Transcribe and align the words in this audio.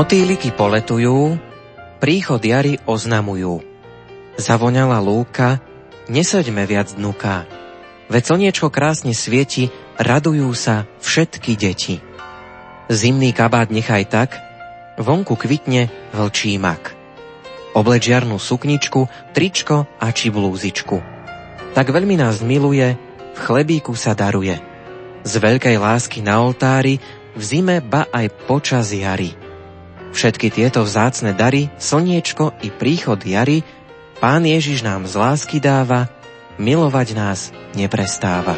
Motýliky 0.00 0.56
poletujú, 0.56 1.36
príchod 2.00 2.40
jary 2.40 2.80
oznamujú. 2.88 3.60
Zavoňala 4.40 4.96
lúka, 4.96 5.60
nesaďme 6.08 6.64
viac 6.64 6.96
dnuka. 6.96 7.44
Veď 8.08 8.32
slniečko 8.32 8.72
krásne 8.72 9.12
svieti, 9.12 9.68
radujú 10.00 10.56
sa 10.56 10.88
všetky 11.04 11.52
deti. 11.52 12.00
Zimný 12.88 13.36
kabát 13.36 13.68
nechaj 13.68 14.08
tak, 14.08 14.40
vonku 14.96 15.36
kvitne 15.36 15.92
vlčí 16.16 16.56
mak. 16.56 16.96
Obleč 17.76 18.08
jarnú 18.08 18.40
sukničku, 18.40 19.04
tričko 19.36 19.84
a 20.00 20.06
či 20.16 20.32
blúzičku. 20.32 20.96
Tak 21.76 21.92
veľmi 21.92 22.16
nás 22.16 22.40
miluje, 22.40 22.96
v 23.36 23.38
chlebíku 23.44 23.92
sa 23.92 24.16
daruje. 24.16 24.56
Z 25.28 25.44
veľkej 25.44 25.76
lásky 25.76 26.24
na 26.24 26.40
oltári, 26.40 26.96
v 27.36 27.42
zime 27.44 27.84
ba 27.84 28.08
aj 28.08 28.32
počas 28.48 28.96
jary. 28.96 29.39
Všetky 30.10 30.50
tieto 30.50 30.82
vzácne 30.82 31.32
dary, 31.32 31.70
slniečko 31.78 32.58
i 32.66 32.68
príchod 32.74 33.22
jary, 33.22 33.62
Pán 34.20 34.44
Ježiš 34.44 34.84
nám 34.84 35.08
z 35.08 35.16
lásky 35.16 35.64
dáva, 35.64 36.12
milovať 36.60 37.08
nás 37.16 37.48
neprestáva. 37.72 38.52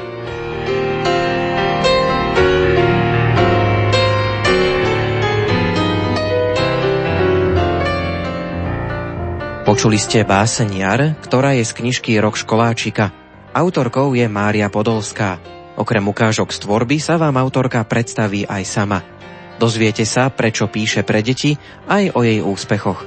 Počuli 9.63 10.03
ste 10.03 10.27
báseň 10.27 10.71
Jar, 10.75 11.15
ktorá 11.23 11.55
je 11.55 11.63
z 11.63 11.73
knižky 11.79 12.19
Rok 12.19 12.35
školáčika. 12.35 13.15
Autorkou 13.55 14.11
je 14.19 14.27
Mária 14.27 14.67
Podolská. 14.67 15.39
Okrem 15.79 16.03
ukážok 16.03 16.51
z 16.51 16.59
tvorby 16.59 16.99
sa 16.99 17.15
vám 17.23 17.39
autorka 17.39 17.87
predstaví 17.87 18.43
aj 18.51 18.63
sama– 18.67 19.01
Dozviete 19.63 20.03
sa, 20.03 20.27
prečo 20.27 20.67
píše 20.67 21.07
pre 21.07 21.23
deti, 21.23 21.55
aj 21.87 22.19
o 22.19 22.27
jej 22.27 22.43
úspechoch. 22.43 23.07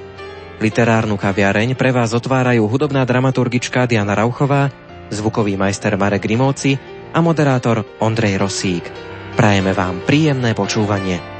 Literárnu 0.63 1.19
kaviareň 1.19 1.75
pre 1.75 1.91
vás 1.91 2.15
otvárajú 2.15 2.63
hudobná 2.71 3.03
dramaturgička 3.03 3.83
Diana 3.91 4.15
Rauchová, 4.15 4.71
zvukový 5.11 5.59
majster 5.59 5.99
Marek 5.99 6.23
Grimovci 6.23 6.79
a 7.11 7.19
moderátor 7.19 7.83
Ondrej 7.99 8.39
Rosík. 8.39 8.87
Prajeme 9.35 9.75
vám 9.75 10.07
príjemné 10.07 10.55
počúvanie. 10.55 11.34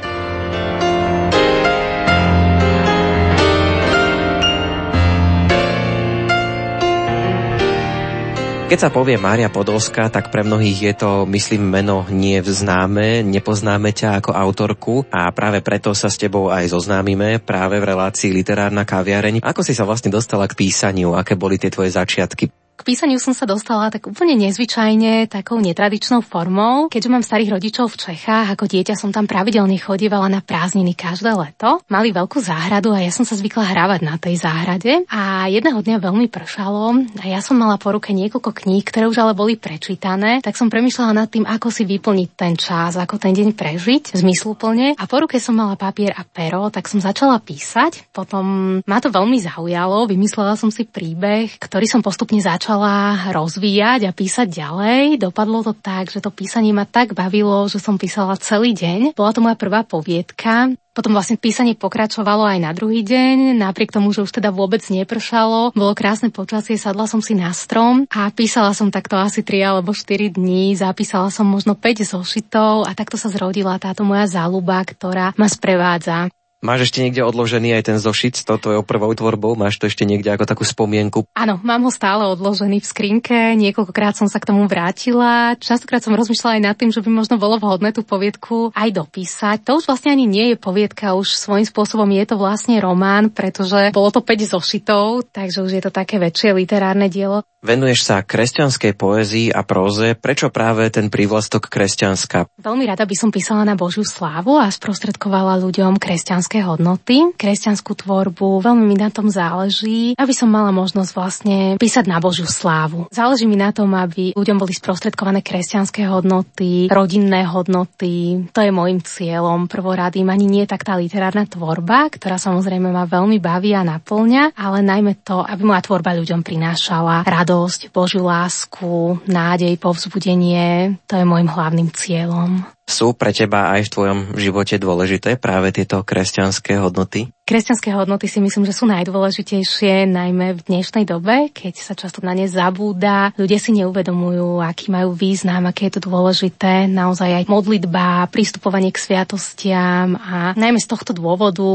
Keď 8.66 8.82
sa 8.82 8.90
povie 8.90 9.14
Mária 9.22 9.46
Podolská, 9.46 10.10
tak 10.10 10.34
pre 10.34 10.42
mnohých 10.42 10.80
je 10.90 10.94
to, 10.98 11.12
myslím, 11.30 11.70
meno 11.70 12.02
nie 12.10 12.42
známe, 12.42 13.22
nepoznáme 13.22 13.94
ťa 13.94 14.18
ako 14.18 14.34
autorku 14.34 14.96
a 15.14 15.30
práve 15.30 15.62
preto 15.62 15.94
sa 15.94 16.10
s 16.10 16.18
tebou 16.18 16.50
aj 16.50 16.74
zoznámime 16.74 17.38
práve 17.38 17.78
v 17.78 17.94
relácii 17.94 18.34
Literárna 18.34 18.82
kaviareň. 18.82 19.46
Ako 19.46 19.62
si 19.62 19.78
sa 19.78 19.86
vlastne 19.86 20.10
dostala 20.10 20.50
k 20.50 20.58
písaniu? 20.58 21.14
Aké 21.14 21.38
boli 21.38 21.62
tie 21.62 21.70
tvoje 21.70 21.94
začiatky? 21.94 22.65
Písaniu 22.86 23.18
som 23.18 23.34
sa 23.34 23.50
dostala 23.50 23.90
tak 23.90 24.06
úplne 24.06 24.38
nezvyčajne, 24.46 25.26
takou 25.26 25.58
netradičnou 25.58 26.22
formou. 26.22 26.86
Keďže 26.86 27.10
mám 27.10 27.26
starých 27.26 27.58
rodičov 27.58 27.90
v 27.90 27.98
Čechách, 27.98 28.54
ako 28.54 28.70
dieťa 28.70 28.94
som 28.94 29.10
tam 29.10 29.26
pravidelne 29.26 29.74
chodívala 29.82 30.30
na 30.30 30.38
prázdniny 30.46 30.94
každé 30.94 31.34
leto. 31.34 31.82
Mali 31.90 32.14
veľkú 32.14 32.38
záhradu 32.38 32.94
a 32.94 33.02
ja 33.02 33.10
som 33.10 33.26
sa 33.26 33.34
zvykla 33.34 33.66
hrávať 33.74 34.06
na 34.06 34.22
tej 34.22 34.38
záhrade. 34.38 35.02
A 35.10 35.50
jedného 35.50 35.82
dňa 35.82 35.98
veľmi 35.98 36.30
pršalo 36.30 37.10
a 37.18 37.26
ja 37.26 37.42
som 37.42 37.58
mala 37.58 37.82
po 37.82 37.90
ruke 37.90 38.14
niekoľko 38.14 38.54
kníh, 38.54 38.86
ktoré 38.86 39.10
už 39.10 39.18
ale 39.18 39.34
boli 39.34 39.58
prečítané, 39.58 40.46
tak 40.46 40.54
som 40.54 40.70
premyšľala 40.70 41.26
nad 41.26 41.28
tým, 41.34 41.50
ako 41.50 41.74
si 41.74 41.90
vyplniť 41.90 42.30
ten 42.38 42.54
čas, 42.54 43.02
ako 43.02 43.18
ten 43.18 43.34
deň 43.34 43.58
prežiť 43.58 44.14
zmysluplne. 44.14 44.94
A 44.94 45.10
po 45.10 45.26
ruke 45.26 45.42
som 45.42 45.58
mala 45.58 45.74
papier 45.74 46.14
a 46.14 46.22
pero, 46.22 46.70
tak 46.70 46.86
som 46.86 47.02
začala 47.02 47.42
písať. 47.42 48.14
Potom 48.14 48.78
ma 48.86 49.02
to 49.02 49.10
veľmi 49.10 49.42
zaujalo, 49.42 50.06
vymyslela 50.06 50.54
som 50.54 50.70
si 50.70 50.86
príbeh, 50.86 51.58
ktorý 51.58 51.90
som 51.90 52.06
postupne 52.06 52.38
začala 52.38 52.75
začala 52.76 53.32
rozvíjať 53.32 54.04
a 54.04 54.12
písať 54.12 54.52
ďalej. 54.52 55.24
Dopadlo 55.24 55.64
to 55.64 55.72
tak, 55.72 56.12
že 56.12 56.20
to 56.20 56.28
písanie 56.28 56.76
ma 56.76 56.84
tak 56.84 57.16
bavilo, 57.16 57.72
že 57.72 57.80
som 57.80 57.96
písala 57.96 58.36
celý 58.36 58.76
deň. 58.76 59.16
Bola 59.16 59.32
to 59.32 59.40
moja 59.40 59.56
prvá 59.56 59.88
poviedka. 59.88 60.76
Potom 60.92 61.16
vlastne 61.16 61.40
písanie 61.40 61.72
pokračovalo 61.72 62.44
aj 62.44 62.60
na 62.60 62.76
druhý 62.76 63.00
deň, 63.00 63.56
napriek 63.56 63.96
tomu, 63.96 64.12
že 64.12 64.28
už 64.28 64.32
teda 64.32 64.52
vôbec 64.52 64.84
nepršalo. 64.84 65.72
Bolo 65.72 65.96
krásne 65.96 66.36
počasie, 66.36 66.76
sadla 66.76 67.08
som 67.08 67.24
si 67.24 67.32
na 67.32 67.56
strom 67.56 68.12
a 68.12 68.28
písala 68.28 68.76
som 68.76 68.92
takto 68.92 69.16
asi 69.16 69.40
3 69.40 69.80
alebo 69.80 69.96
4 69.96 70.36
dní. 70.36 70.76
Zapísala 70.76 71.32
som 71.32 71.48
možno 71.48 71.80
5 71.80 72.04
zošitov 72.04 72.88
a 72.88 72.92
takto 72.92 73.16
sa 73.16 73.32
zrodila 73.32 73.80
táto 73.80 74.04
moja 74.04 74.28
záľuba, 74.28 74.84
ktorá 74.84 75.32
ma 75.40 75.48
sprevádza. 75.48 76.28
Máš 76.66 76.90
ešte 76.90 77.06
niekde 77.06 77.22
odložený 77.22 77.78
aj 77.78 77.94
ten 77.94 77.98
zošit 78.02 78.42
s 78.42 78.44
tvojou 78.50 78.82
prvou 78.82 79.14
tvorbou? 79.14 79.54
Máš 79.54 79.78
to 79.78 79.86
ešte 79.86 80.02
niekde 80.02 80.34
ako 80.34 80.50
takú 80.50 80.66
spomienku? 80.66 81.30
Áno, 81.38 81.62
mám 81.62 81.86
ho 81.86 81.94
stále 81.94 82.26
odložený 82.26 82.82
v 82.82 82.90
skrinke. 82.90 83.38
Niekoľkokrát 83.54 84.18
som 84.18 84.26
sa 84.26 84.42
k 84.42 84.50
tomu 84.50 84.66
vrátila. 84.66 85.54
Častokrát 85.62 86.02
som 86.02 86.18
rozmýšľala 86.18 86.58
aj 86.58 86.64
nad 86.66 86.74
tým, 86.74 86.90
že 86.90 87.06
by 87.06 87.10
možno 87.14 87.38
bolo 87.38 87.62
vhodné 87.62 87.94
tú 87.94 88.02
poviedku 88.02 88.74
aj 88.74 88.90
dopísať. 88.98 89.62
To 89.62 89.78
už 89.78 89.86
vlastne 89.86 90.18
ani 90.18 90.26
nie 90.26 90.46
je 90.52 90.58
poviedka, 90.58 91.14
už 91.14 91.38
svojím 91.38 91.70
spôsobom 91.70 92.10
je 92.10 92.26
to 92.26 92.42
vlastne 92.42 92.82
román, 92.82 93.30
pretože 93.30 93.94
bolo 93.94 94.10
to 94.10 94.26
5 94.26 94.58
zošitov, 94.58 95.30
takže 95.30 95.62
už 95.62 95.70
je 95.70 95.82
to 95.86 95.94
také 95.94 96.18
väčšie 96.18 96.58
literárne 96.58 97.14
dielo. 97.14 97.46
Venuješ 97.66 98.06
sa 98.06 98.22
kresťanskej 98.22 98.94
poézii 98.94 99.50
a 99.50 99.66
próze. 99.66 100.14
Prečo 100.14 100.54
práve 100.54 100.86
ten 100.94 101.10
prívlastok 101.10 101.66
kresťanská? 101.66 102.46
Veľmi 102.62 102.86
rada 102.86 103.10
by 103.10 103.16
som 103.18 103.34
písala 103.34 103.66
na 103.66 103.74
Božiu 103.74 104.06
slávu 104.06 104.62
a 104.62 104.70
sprostredkovala 104.70 105.58
ľuďom 105.66 105.98
kresťanské 105.98 106.55
hodnoty, 106.62 107.34
kresťanskú 107.36 107.92
tvorbu. 108.06 108.62
Veľmi 108.62 108.84
mi 108.86 108.96
na 108.96 109.10
tom 109.10 109.28
záleží, 109.32 110.14
aby 110.16 110.34
som 110.36 110.52
mala 110.52 110.70
možnosť 110.76 111.12
vlastne 111.16 111.58
písať 111.80 112.06
na 112.06 112.22
Božiu 112.22 112.46
slávu. 112.46 113.08
Záleží 113.10 113.50
mi 113.50 113.58
na 113.58 113.74
tom, 113.74 113.92
aby 113.96 114.36
ľuďom 114.36 114.60
boli 114.60 114.76
sprostredkované 114.76 115.42
kresťanské 115.42 116.06
hodnoty, 116.06 116.92
rodinné 116.92 117.48
hodnoty. 117.48 118.46
To 118.52 118.60
je 118.62 118.72
môjim 118.76 119.00
cieľom 119.02 119.66
prvoradým. 119.72 120.28
Ani 120.30 120.46
nie 120.46 120.70
tak 120.70 120.86
tá 120.86 121.00
literárna 121.00 121.48
tvorba, 121.50 122.12
ktorá 122.12 122.38
samozrejme 122.38 122.92
ma 122.92 123.08
veľmi 123.08 123.40
baví 123.40 123.74
a 123.74 123.88
naplňa, 123.88 124.54
ale 124.60 124.86
najmä 124.86 125.24
to, 125.24 125.42
aby 125.42 125.64
moja 125.64 125.82
tvorba 125.82 126.14
ľuďom 126.20 126.46
prinášala 126.46 127.24
radosť, 127.26 127.90
Božiu 127.90 128.28
lásku, 128.28 129.24
nádej, 129.26 129.80
povzbudenie. 129.80 131.00
To 131.08 131.16
je 131.18 131.26
môjim 131.26 131.50
hlavným 131.50 131.90
cieľom. 131.96 132.75
Sú 132.86 133.18
pre 133.18 133.34
teba 133.34 133.74
aj 133.74 133.90
v 133.90 133.94
tvojom 133.98 134.20
živote 134.38 134.78
dôležité 134.78 135.42
práve 135.42 135.74
tieto 135.74 136.06
kresťanské 136.06 136.78
hodnoty? 136.78 137.34
Kresťanské 137.42 137.90
hodnoty 137.90 138.30
si 138.30 138.38
myslím, 138.38 138.62
že 138.62 138.78
sú 138.78 138.86
najdôležitejšie, 138.86 140.06
najmä 140.06 140.54
v 140.54 140.66
dnešnej 140.70 141.06
dobe, 141.10 141.50
keď 141.50 141.82
sa 141.82 141.98
často 141.98 142.22
na 142.22 142.38
ne 142.38 142.46
zabúda. 142.46 143.34
Ľudia 143.42 143.58
si 143.58 143.74
neuvedomujú, 143.74 144.62
aký 144.62 144.94
majú 144.94 145.18
význam, 145.18 145.66
aké 145.66 145.90
je 145.90 145.98
to 145.98 146.06
dôležité. 146.06 146.86
Naozaj 146.86 147.42
aj 147.42 147.50
modlitba, 147.50 148.30
pristupovanie 148.30 148.94
k 148.94 149.02
sviatostiam 149.02 150.14
a 150.22 150.54
najmä 150.54 150.78
z 150.78 150.90
tohto 150.90 151.18
dôvodu 151.18 151.66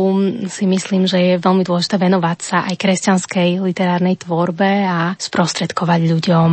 si 0.46 0.62
myslím, 0.70 1.10
že 1.10 1.18
je 1.18 1.42
veľmi 1.42 1.66
dôležité 1.66 1.98
venovať 1.98 2.38
sa 2.38 2.56
aj 2.70 2.78
kresťanskej 2.78 3.58
literárnej 3.58 4.14
tvorbe 4.14 4.86
a 4.86 5.18
sprostredkovať 5.18 6.00
ľuďom 6.06 6.50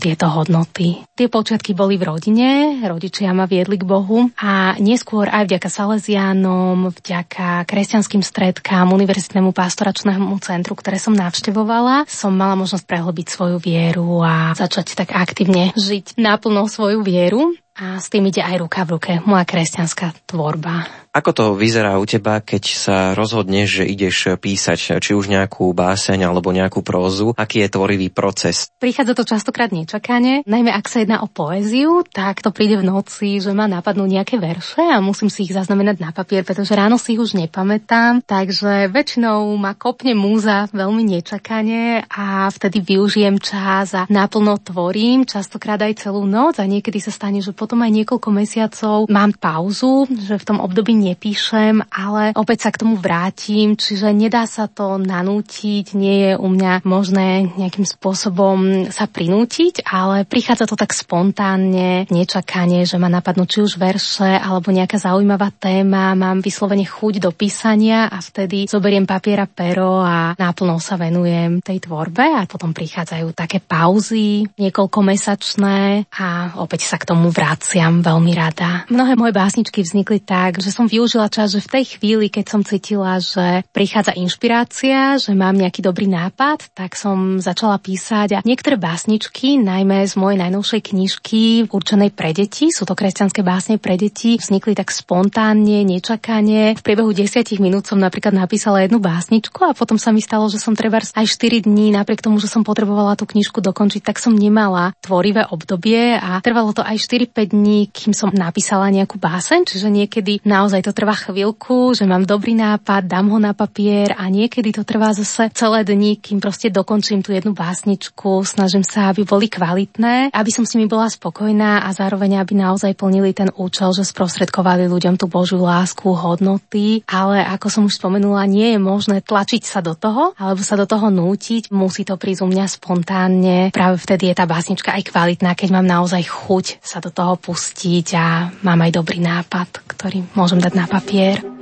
tieto 0.00 0.26
hodnoty. 0.32 1.04
Tie 1.12 1.28
počiatky 1.28 1.76
boli 1.76 2.00
v 2.00 2.08
rodine, 2.08 2.48
rodičia 2.80 3.36
ma 3.36 3.44
viedli 3.44 3.76
k 3.76 3.84
Bohu 3.84 4.32
a 4.40 4.72
neskôr 4.80 5.28
aj 5.28 5.44
vďaka 5.46 5.68
Salesiánom, 5.68 6.88
vďaka 6.88 7.68
kresťanským 7.68 8.24
stredkám, 8.24 8.88
univerzitnému 8.88 9.52
pastoračnému 9.52 10.32
centru, 10.40 10.72
ktoré 10.72 10.96
som 10.96 11.12
navštevovala, 11.12 12.08
som 12.08 12.32
mala 12.32 12.56
možnosť 12.56 12.88
prehlbiť 12.88 13.26
svoju 13.28 13.60
vieru 13.60 14.24
a 14.24 14.56
začať 14.56 14.96
tak 14.96 15.12
aktívne 15.12 15.76
žiť 15.76 16.16
naplno 16.16 16.64
svoju 16.64 17.04
vieru. 17.04 17.52
a 17.80 17.96
s 17.96 18.12
tým 18.12 18.28
ide 18.28 18.44
aj 18.44 18.56
ruka 18.60 18.84
v 18.84 18.92
ruke 18.96 19.12
moja 19.24 19.44
kresťanská 19.48 20.28
tvorba. 20.28 20.84
Ako 21.10 21.34
to 21.34 21.44
vyzerá 21.58 21.98
u 21.98 22.06
teba, 22.06 22.38
keď 22.38 22.64
sa 22.70 22.96
rozhodneš, 23.18 23.82
že 23.82 23.84
ideš 23.90 24.38
písať 24.38 25.02
či 25.02 25.10
už 25.10 25.26
nejakú 25.26 25.74
báseň 25.74 26.22
alebo 26.22 26.54
nejakú 26.54 26.86
prózu? 26.86 27.34
Aký 27.34 27.66
je 27.66 27.74
tvorivý 27.74 28.14
proces? 28.14 28.70
Prichádza 28.78 29.18
to 29.18 29.26
častokrát 29.26 29.74
nečakane, 29.74 30.46
najmä 30.46 30.70
ak 30.70 30.86
sa 30.86 31.02
jedná 31.02 31.18
o 31.18 31.26
poéziu, 31.26 32.06
tak 32.06 32.46
to 32.46 32.54
príde 32.54 32.78
v 32.78 32.86
noci, 32.86 33.42
že 33.42 33.50
ma 33.50 33.66
napadnú 33.66 34.06
nejaké 34.06 34.38
verše 34.38 34.86
a 34.86 35.02
musím 35.02 35.34
si 35.34 35.50
ich 35.50 35.50
zaznamenať 35.50 35.98
na 35.98 36.14
papier, 36.14 36.46
pretože 36.46 36.78
ráno 36.78 36.94
si 36.94 37.18
ich 37.18 37.22
už 37.26 37.34
nepamätám, 37.34 38.22
takže 38.22 38.86
väčšinou 38.94 39.50
ma 39.58 39.74
kopne 39.74 40.14
múza 40.14 40.70
veľmi 40.70 41.02
nečakane 41.10 42.06
a 42.06 42.46
vtedy 42.54 42.86
využijem 42.86 43.42
čas 43.42 43.98
a 43.98 44.06
naplno 44.06 44.62
tvorím, 44.62 45.26
častokrát 45.26 45.82
aj 45.82 46.06
celú 46.06 46.22
noc 46.22 46.62
a 46.62 46.70
niekedy 46.70 47.02
sa 47.02 47.10
stane, 47.10 47.42
že 47.42 47.50
potom 47.50 47.82
aj 47.82 47.90
niekoľko 47.98 48.30
mesiacov 48.30 49.10
mám 49.10 49.34
pauzu, 49.34 50.06
že 50.06 50.38
v 50.38 50.46
tom 50.46 50.62
období 50.62 50.99
nepíšem, 51.00 51.80
ale 51.88 52.36
opäť 52.36 52.68
sa 52.68 52.70
k 52.70 52.84
tomu 52.84 53.00
vrátim, 53.00 53.74
čiže 53.74 54.12
nedá 54.12 54.44
sa 54.44 54.68
to 54.68 55.00
nanútiť, 55.00 55.96
nie 55.96 56.16
je 56.28 56.32
u 56.36 56.48
mňa 56.52 56.84
možné 56.84 57.48
nejakým 57.56 57.88
spôsobom 57.88 58.88
sa 58.92 59.08
prinútiť, 59.08 59.88
ale 59.88 60.28
prichádza 60.28 60.68
to 60.68 60.76
tak 60.76 60.92
spontánne, 60.92 62.04
nečakanie, 62.12 62.84
že 62.84 63.00
ma 63.00 63.08
napadnú 63.08 63.48
či 63.48 63.64
už 63.64 63.80
verše 63.80 64.28
alebo 64.28 64.68
nejaká 64.68 65.00
zaujímavá 65.00 65.48
téma, 65.56 66.12
mám 66.12 66.44
vyslovene 66.44 66.84
chuť 66.84 67.24
do 67.24 67.30
písania 67.32 68.10
a 68.12 68.20
vtedy 68.20 68.68
zoberiem 68.68 69.08
papiera 69.08 69.48
pero 69.48 70.02
a 70.04 70.36
náplno 70.36 70.76
sa 70.82 70.98
venujem 70.98 71.62
tej 71.64 71.86
tvorbe 71.86 72.26
a 72.36 72.44
potom 72.44 72.74
prichádzajú 72.76 73.32
také 73.32 73.62
pauzy, 73.62 74.44
niekoľko 74.58 74.98
mesačné 75.06 76.10
a 76.10 76.58
opäť 76.58 76.90
sa 76.90 76.98
k 76.98 77.08
tomu 77.08 77.30
vraciam 77.30 78.02
veľmi 78.02 78.32
rada. 78.34 78.84
Mnohé 78.90 79.14
moje 79.14 79.32
básničky 79.32 79.86
vznikli 79.86 80.18
tak, 80.18 80.58
že 80.58 80.74
som 80.74 80.89
využila 80.90 81.30
čas, 81.30 81.54
že 81.54 81.62
v 81.62 81.72
tej 81.78 81.84
chvíli, 81.96 82.26
keď 82.26 82.44
som 82.50 82.60
cítila, 82.66 83.22
že 83.22 83.62
prichádza 83.70 84.18
inšpirácia, 84.18 85.14
že 85.22 85.38
mám 85.38 85.54
nejaký 85.54 85.86
dobrý 85.86 86.10
nápad, 86.10 86.74
tak 86.74 86.98
som 86.98 87.38
začala 87.38 87.78
písať 87.78 88.34
a 88.34 88.42
niektoré 88.42 88.74
básničky, 88.74 89.62
najmä 89.62 90.02
z 90.02 90.18
mojej 90.18 90.38
najnovšej 90.42 90.80
knižky 90.90 91.42
určenej 91.70 92.10
pre 92.10 92.34
deti, 92.34 92.74
sú 92.74 92.82
to 92.82 92.98
kresťanské 92.98 93.46
básne 93.46 93.78
pre 93.78 93.94
deti, 93.94 94.34
vznikli 94.34 94.74
tak 94.74 94.90
spontánne, 94.90 95.86
nečakane. 95.86 96.74
V 96.74 96.82
priebehu 96.82 97.14
desiatich 97.14 97.62
minút 97.62 97.86
som 97.86 98.02
napríklad 98.02 98.34
napísala 98.34 98.82
jednu 98.82 98.98
básničku 98.98 99.62
a 99.62 99.76
potom 99.76 100.00
sa 100.00 100.10
mi 100.10 100.18
stalo, 100.24 100.50
že 100.50 100.58
som 100.58 100.74
treba 100.74 100.98
aj 101.00 101.26
4 101.28 101.64
dní, 101.68 101.94
napriek 101.94 102.24
tomu, 102.24 102.42
že 102.42 102.50
som 102.50 102.66
potrebovala 102.66 103.14
tú 103.14 103.28
knižku 103.28 103.62
dokončiť, 103.62 104.02
tak 104.02 104.16
som 104.18 104.34
nemala 104.34 104.96
tvorivé 105.04 105.46
obdobie 105.48 106.18
a 106.18 106.42
trvalo 106.42 106.74
to 106.74 106.82
aj 106.82 106.98
4-5 106.98 107.54
dní, 107.54 107.78
kým 107.92 108.12
som 108.16 108.32
napísala 108.32 108.88
nejakú 108.90 109.20
báseň, 109.20 109.68
čiže 109.68 109.88
niekedy 109.92 110.42
naozaj 110.42 110.79
naozaj 110.80 110.96
to 110.96 111.00
trvá 111.04 111.12
chvíľku, 111.12 111.92
že 111.92 112.08
mám 112.08 112.24
dobrý 112.24 112.56
nápad, 112.56 113.04
dám 113.04 113.28
ho 113.28 113.36
na 113.36 113.52
papier 113.52 114.16
a 114.16 114.32
niekedy 114.32 114.72
to 114.72 114.80
trvá 114.80 115.12
zase 115.12 115.52
celé 115.52 115.84
dni, 115.84 116.16
kým 116.16 116.40
proste 116.40 116.72
dokončím 116.72 117.20
tú 117.20 117.36
jednu 117.36 117.52
básničku, 117.52 118.40
snažím 118.48 118.80
sa, 118.80 119.12
aby 119.12 119.28
boli 119.28 119.52
kvalitné, 119.52 120.32
aby 120.32 120.48
som 120.48 120.64
s 120.64 120.72
nimi 120.72 120.88
bola 120.88 121.12
spokojná 121.12 121.84
a 121.84 121.92
zároveň, 121.92 122.40
aby 122.40 122.56
naozaj 122.56 122.96
plnili 122.96 123.36
ten 123.36 123.52
účel, 123.60 123.92
že 123.92 124.08
sprostredkovali 124.08 124.88
ľuďom 124.88 125.20
tú 125.20 125.28
Božiu 125.28 125.60
lásku, 125.60 126.08
hodnoty, 126.16 127.04
ale 127.04 127.44
ako 127.44 127.66
som 127.68 127.82
už 127.84 128.00
spomenula, 128.00 128.48
nie 128.48 128.72
je 128.72 128.80
možné 128.80 129.20
tlačiť 129.20 129.60
sa 129.68 129.84
do 129.84 129.92
toho, 129.92 130.32
alebo 130.40 130.64
sa 130.64 130.80
do 130.80 130.88
toho 130.88 131.12
nútiť, 131.12 131.68
musí 131.76 132.08
to 132.08 132.16
prísť 132.16 132.40
u 132.40 132.48
mňa 132.48 132.64
spontánne. 132.72 133.68
Práve 133.76 134.00
vtedy 134.00 134.32
je 134.32 134.38
tá 134.40 134.48
básnička 134.48 134.96
aj 134.96 135.12
kvalitná, 135.12 135.52
keď 135.52 135.76
mám 135.76 135.84
naozaj 135.84 136.24
chuť 136.24 136.80
sa 136.80 137.04
do 137.04 137.12
toho 137.12 137.36
pustiť 137.36 138.06
a 138.16 138.48
mám 138.64 138.80
aj 138.80 138.96
dobrý 138.96 139.20
nápad, 139.20 139.84
ktorý 139.84 140.24
môžem 140.32 140.56
dať 140.62 140.69
na 140.74 140.86
papier. 140.86 141.59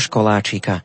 Školáčika. 0.00 0.82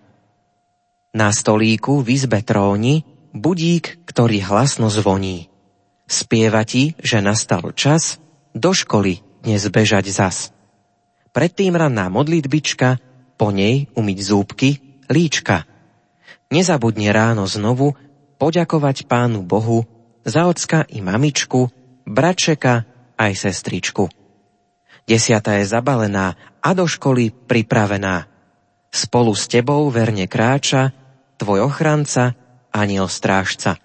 Na 1.15 1.31
stolíku 1.31 2.03
v 2.03 2.19
izbe 2.19 2.43
tróni 2.43 3.07
budík, 3.31 4.03
ktorý 4.03 4.43
hlasno 4.43 4.91
zvoní. 4.91 5.47
Spieva 6.05 6.67
ti, 6.67 6.93
že 6.99 7.23
nastal 7.23 7.71
čas 7.73 8.19
do 8.53 8.75
školy 8.75 9.23
dnes 9.41 9.63
bežať 9.71 10.11
zas. 10.11 10.37
Predtým 11.31 11.75
ranná 11.75 12.11
modlitbička, 12.11 12.99
po 13.35 13.51
nej 13.51 13.91
umyť 13.95 14.17
zúbky, 14.23 14.69
líčka. 15.11 15.67
Nezabudne 16.51 17.11
ráno 17.11 17.43
znovu 17.49 17.95
poďakovať 18.39 19.07
Pánu 19.07 19.43
Bohu 19.43 19.83
za 20.23 20.47
ocka 20.47 20.87
i 20.87 21.03
mamičku, 21.03 21.67
bratčeka 22.07 22.87
aj 23.19 23.31
sestričku. 23.35 24.07
Desiata 25.05 25.61
je 25.61 25.69
zabalená 25.69 26.33
a 26.63 26.69
do 26.73 26.89
školy 26.89 27.29
pripravená. 27.29 28.34
Spolu 28.95 29.35
s 29.35 29.51
tebou 29.51 29.91
verne 29.91 30.23
kráča 30.23 30.95
tvoj 31.35 31.67
ochranca, 31.67 32.31
aniel 32.71 33.11
strážca. 33.11 33.75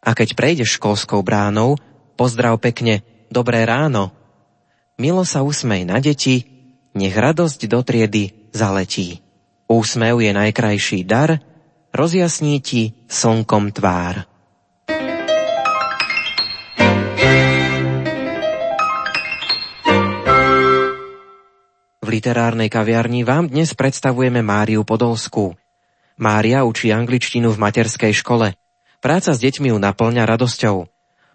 A 0.00 0.16
keď 0.16 0.32
prejdeš 0.32 0.80
školskou 0.80 1.20
bránou, 1.20 1.76
pozdrav 2.16 2.56
pekne, 2.56 3.04
dobré 3.28 3.68
ráno. 3.68 4.16
Milo 4.96 5.28
sa 5.28 5.44
usmej 5.44 5.84
na 5.84 6.00
deti, 6.00 6.48
nech 6.96 7.12
radosť 7.12 7.68
do 7.68 7.84
triedy 7.84 8.48
zaletí. 8.56 9.20
Úsmev 9.68 10.16
je 10.24 10.32
najkrajší 10.32 11.04
dar, 11.04 11.44
rozjasní 11.92 12.64
ti 12.64 12.96
slnkom 13.12 13.76
tvár. 13.76 14.24
Literárnej 22.14 22.70
kaviarni 22.70 23.26
vám 23.26 23.50
dnes 23.50 23.74
predstavujeme 23.74 24.38
Máriu 24.38 24.86
Podolskú. 24.86 25.58
Mária 26.14 26.62
učí 26.62 26.94
angličtinu 26.94 27.50
v 27.50 27.58
materskej 27.58 28.14
škole. 28.14 28.54
Práca 29.02 29.34
s 29.34 29.42
deťmi 29.42 29.74
ju 29.74 29.78
naplňa 29.82 30.22
radosťou. 30.22 30.86